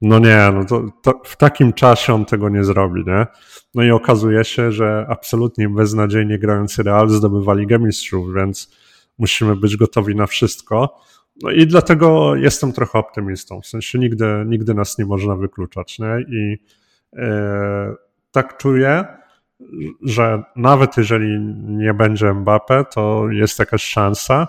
[0.00, 3.26] no nie, no to, to, w takim czasie on tego nie zrobi, nie?
[3.74, 8.76] No i okazuje się, że absolutnie beznadziejnie grający Real zdobywa Ligę Mistrzów, więc
[9.18, 11.00] musimy być gotowi na wszystko.
[11.42, 16.24] No i dlatego jestem trochę optymistą, w sensie nigdy, nigdy nas nie można wykluczać, nie?
[16.28, 16.56] I
[17.16, 17.94] e,
[18.32, 19.04] tak czuję,
[20.02, 24.48] że nawet jeżeli nie będzie Mbappe, to jest jakaś szansa,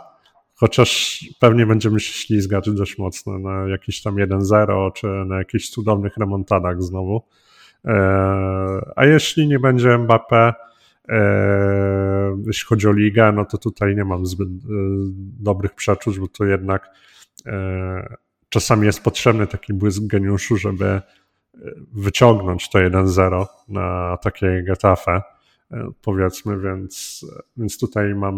[0.59, 6.17] chociaż pewnie będziemy się ślizgać dość mocno na jakiś tam 1-0 czy na jakichś cudownych
[6.17, 7.21] remontadach znowu.
[7.85, 7.93] E,
[8.95, 10.53] a jeśli nie będzie Mbappé,
[11.09, 14.51] e, jeśli chodzi o ligę, no to tutaj nie mam zbyt e,
[15.39, 16.89] dobrych przeczuć, bo to jednak
[18.49, 21.01] czasami jest potrzebny taki błysk geniuszu, żeby
[21.93, 25.21] wyciągnąć to 1-0 na takie Getafe.
[25.71, 27.25] E, powiedzmy, więc,
[27.57, 28.35] więc tutaj mam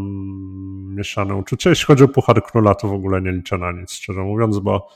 [0.95, 1.69] mieszane uczucie.
[1.69, 4.87] Jeśli chodzi o Puchar Króla, to w ogóle nie liczę na nic, szczerze mówiąc, bo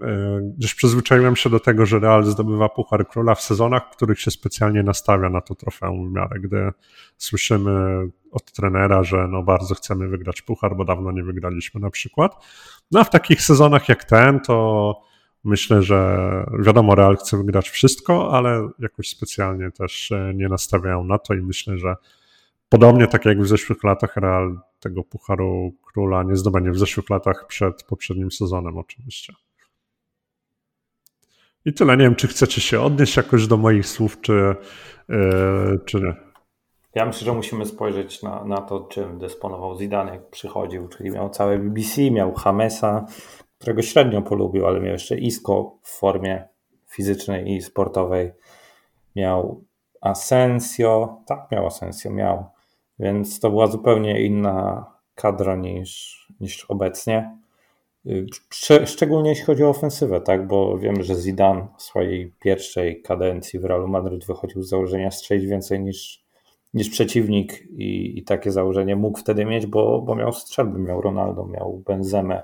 [0.00, 4.20] e, gdzieś przyzwyczaiłem się do tego, że Real zdobywa Puchar Króla w sezonach, w których
[4.20, 6.70] się specjalnie nastawia na to trofeum w miarę, gdy
[7.16, 12.44] słyszymy od trenera, że no bardzo chcemy wygrać Puchar, bo dawno nie wygraliśmy na przykład.
[12.90, 15.13] No a w takich sezonach jak ten, to
[15.44, 16.26] Myślę, że
[16.60, 21.78] wiadomo, Real chce wygrać wszystko, ale jakoś specjalnie też nie nastawiają na to i myślę,
[21.78, 21.96] że
[22.68, 27.46] podobnie tak jak w zeszłych latach Real tego Pucharu Króla nie zdobędzie w zeszłych latach
[27.46, 29.34] przed poprzednim sezonem oczywiście.
[31.64, 31.96] I tyle.
[31.96, 34.56] Nie wiem, czy chcecie się odnieść jakoś do moich słów, czy,
[35.08, 36.14] yy, czy nie.
[36.94, 41.30] Ja myślę, że musimy spojrzeć na, na to, czym dysponował Zidane, jak przychodził, czyli miał
[41.30, 43.06] całe BBC, miał Hamesa,
[43.64, 46.48] którego średnio polubił, ale miał jeszcze Isco w formie
[46.88, 48.32] fizycznej i sportowej.
[49.16, 49.64] Miał
[50.00, 52.44] Asensio, tak miał Asensio, miał,
[52.98, 57.38] więc to była zupełnie inna kadra niż, niż obecnie.
[58.84, 63.64] Szczególnie jeśli chodzi o ofensywę, tak, bo wiemy, że Zidane w swojej pierwszej kadencji w
[63.64, 66.24] Realu Madryt wychodził z założenia strzelić więcej niż,
[66.74, 71.46] niż przeciwnik i, i takie założenie mógł wtedy mieć, bo, bo miał strzelby, miał Ronaldo,
[71.46, 72.42] miał Benzemę,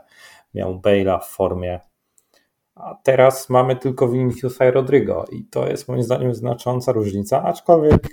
[0.55, 1.81] miał Bale'a w formie.
[2.75, 8.09] A teraz mamy tylko Viniciusa i Rodrigo i to jest moim zdaniem znacząca różnica, aczkolwiek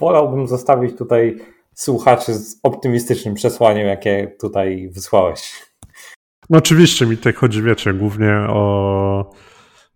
[0.00, 1.38] wolałbym zostawić tutaj
[1.74, 5.70] słuchaczy z optymistycznym przesłaniem, jakie tutaj wysłałeś.
[6.50, 9.30] No oczywiście mi tutaj chodzi, wiecie, głównie o,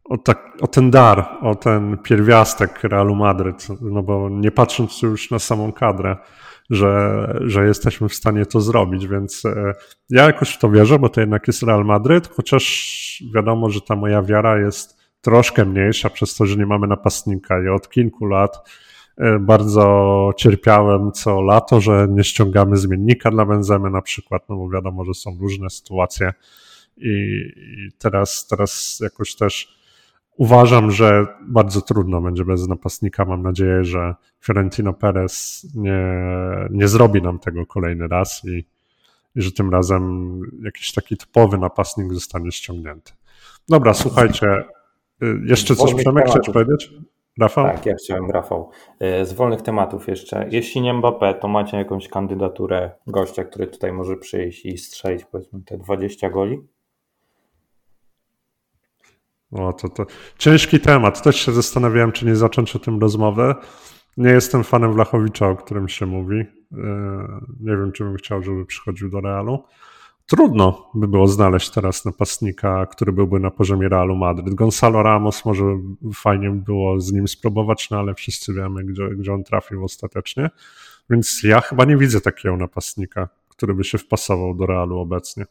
[0.04, 5.30] o, tak, o ten dar, o ten pierwiastek Realu Madryt, no bo nie patrząc już
[5.30, 6.16] na samą kadrę,
[6.70, 9.74] że, że jesteśmy w stanie to zrobić, więc e,
[10.10, 13.96] ja jakoś w to wierzę, bo to jednak jest Real Madryt, chociaż wiadomo, że ta
[13.96, 18.70] moja wiara jest troszkę mniejsza przez to, że nie mamy napastnika i od kilku lat
[19.18, 24.70] e, bardzo cierpiałem co lato, że nie ściągamy zmiennika dla Benzemy na przykład, no bo
[24.70, 26.32] wiadomo, że są różne sytuacje
[26.96, 27.10] i,
[27.56, 29.83] i teraz, teraz jakoś też
[30.36, 33.24] Uważam, że bardzo trudno będzie bez napastnika.
[33.24, 36.16] Mam nadzieję, że Fiorentino Perez nie,
[36.70, 38.64] nie zrobi nam tego kolejny raz i,
[39.36, 43.12] i że tym razem jakiś taki typowy napastnik zostanie ściągnięty.
[43.68, 44.46] Dobra, słuchajcie,
[45.22, 46.90] y, jeszcze coś Przemek chciałeś powiedzieć?
[47.40, 47.64] Rafał?
[47.64, 48.70] Tak, ja chciałem, Rafał.
[49.22, 50.48] Y, z wolnych tematów jeszcze.
[50.50, 55.60] Jeśli nie Mbappé, to macie jakąś kandydaturę gościa, który tutaj może przyjść i strzelić powiedzmy
[55.62, 56.58] te 20 goli?
[59.54, 60.06] O, to, to
[60.38, 61.22] ciężki temat.
[61.22, 63.54] Też się zastanawiałem, czy nie zacząć o tym rozmowę.
[64.16, 66.36] Nie jestem fanem Wlachowicza, o którym się mówi.
[66.38, 66.46] E,
[67.60, 69.64] nie wiem, czy bym chciał, żeby przychodził do Realu.
[70.26, 74.54] Trudno by było znaleźć teraz napastnika, który byłby na poziomie Realu Madryt.
[74.54, 75.64] Gonzalo Ramos może
[76.14, 80.50] fajnie by było z nim spróbować, no ale wszyscy wiemy, gdzie, gdzie on trafił ostatecznie.
[81.10, 85.44] Więc ja chyba nie widzę takiego napastnika, który by się wpasował do Realu obecnie.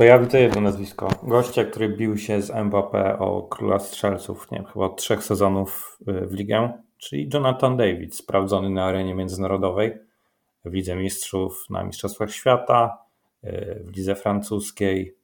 [0.00, 1.08] To ja widzę jedno nazwisko.
[1.22, 5.98] Gościa, który bił się z Mbappé o króla strzelców, nie wiem, chyba od trzech sezonów
[6.08, 9.98] y, w ligę, czyli Jonathan David, sprawdzony na arenie międzynarodowej,
[10.64, 12.98] w Lidze Mistrzów, na Mistrzostwach Świata,
[13.44, 15.16] y, w Lidze Francuskiej,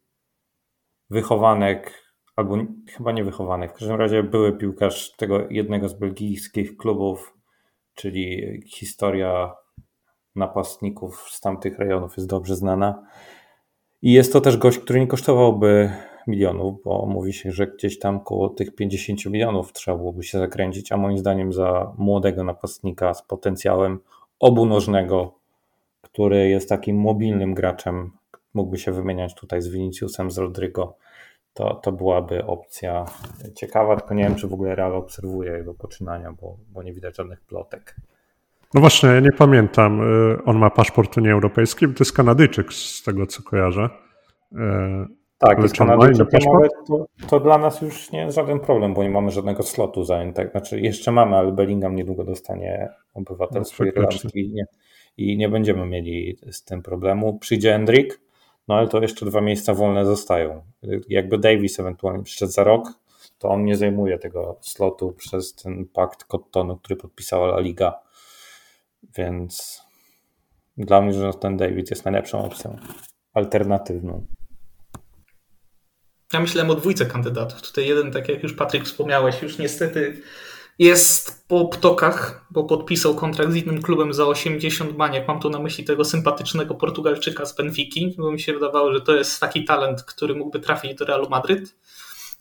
[1.11, 2.05] wychowanek,
[2.37, 2.57] albo
[2.89, 7.35] chyba nie wychowanek, w każdym razie były piłkarz tego jednego z belgijskich klubów,
[7.95, 9.55] czyli historia
[10.35, 13.07] napastników z tamtych rejonów jest dobrze znana.
[14.07, 15.91] I jest to też gość, który nie kosztowałby
[16.27, 20.93] milionów, bo mówi się, że gdzieś tam koło tych 50 milionów trzeba byłoby się zakręcić,
[20.93, 23.99] a moim zdaniem za młodego napastnika z potencjałem
[24.41, 25.35] obunożnego,
[26.01, 28.11] który jest takim mobilnym graczem,
[28.55, 30.97] mógłby się wymieniać tutaj z Viniciusem, z Rodrigo,
[31.55, 33.07] to, to byłaby opcja
[33.55, 37.17] ciekawa, tylko nie wiem, czy w ogóle Real obserwuje jego poczynania, bo, bo nie widać
[37.17, 37.97] żadnych plotek.
[38.75, 40.01] No właśnie, ja nie pamiętam.
[40.33, 43.89] Y, on ma paszport Unii Europejskiej, to jest Kanadyjczyk z tego, co kojarzę.
[44.53, 44.57] Y,
[45.39, 49.11] tak, jest Kanadyjczykiem, ale to, to, dla nas już nie jest żaden problem, bo nie
[49.11, 50.51] mamy żadnego slotu zajętego.
[50.51, 54.65] Znaczy jeszcze mamy, ale Bellingham niedługo dostanie obywatelstwo no, irlandzkie i nie,
[55.17, 57.39] i nie będziemy mieli z tym problemu.
[57.39, 58.21] Przyjdzie Hendrik,
[58.69, 60.63] no ale to jeszcze dwa miejsca wolne zostają.
[61.09, 62.89] Jakby Davis ewentualnie przyszedł za rok,
[63.39, 68.06] to on nie zajmuje tego slotu przez ten pakt Cottonu, który podpisała La Liga.
[69.19, 69.83] Więc
[70.77, 72.79] dla mnie, ten David jest najlepszą opcją
[73.35, 74.27] alternatywną.
[76.33, 77.63] Ja myślałem o dwójce kandydatów.
[77.63, 80.23] Tutaj jeden, tak jak już Patryk wspomniałeś, już niestety
[80.79, 85.29] jest po ptokach, bo podpisał kontrakt z innym klubem za 80 baniek.
[85.29, 89.15] Mam tu na myśli tego sympatycznego Portugalczyka z Benfiki, bo mi się wydawało, że to
[89.15, 91.77] jest taki talent, który mógłby trafić do Realu Madryt.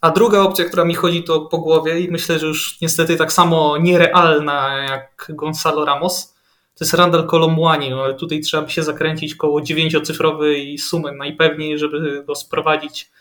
[0.02, 3.34] A druga opcja, która mi chodzi to po głowie i myślę, że już niestety tak
[3.34, 6.35] samo nierealna jak Gonzalo Ramos,
[6.76, 11.80] to jest Randall Colomwani, no ale tutaj trzeba by się zakręcić koło dziewięciocyfrowej sumy najpewniej,
[11.80, 13.12] żeby go sprowadzić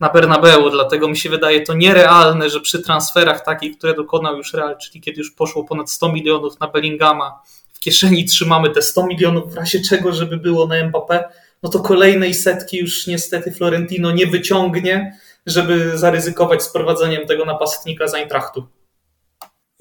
[0.00, 4.54] na Bernabeu, dlatego mi się wydaje to nierealne, że przy transferach takich, które dokonał już
[4.54, 7.42] Real, czyli kiedy już poszło ponad 100 milionów na Bellingama,
[7.72, 11.22] w kieszeni trzymamy te 100 milionów w razie czego, żeby było na Mbappé,
[11.62, 18.14] no to kolejnej setki już niestety Florentino nie wyciągnie, żeby zaryzykować sprowadzeniem tego napastnika z
[18.14, 18.66] Eintrachtu.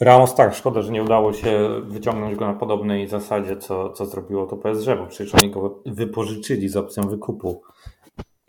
[0.01, 4.45] Ramos tak, szkoda, że nie udało się wyciągnąć go na podobnej zasadzie, co, co zrobiło
[4.45, 7.61] to PSG, bo przecież oni go wypożyczyli z opcją wykupu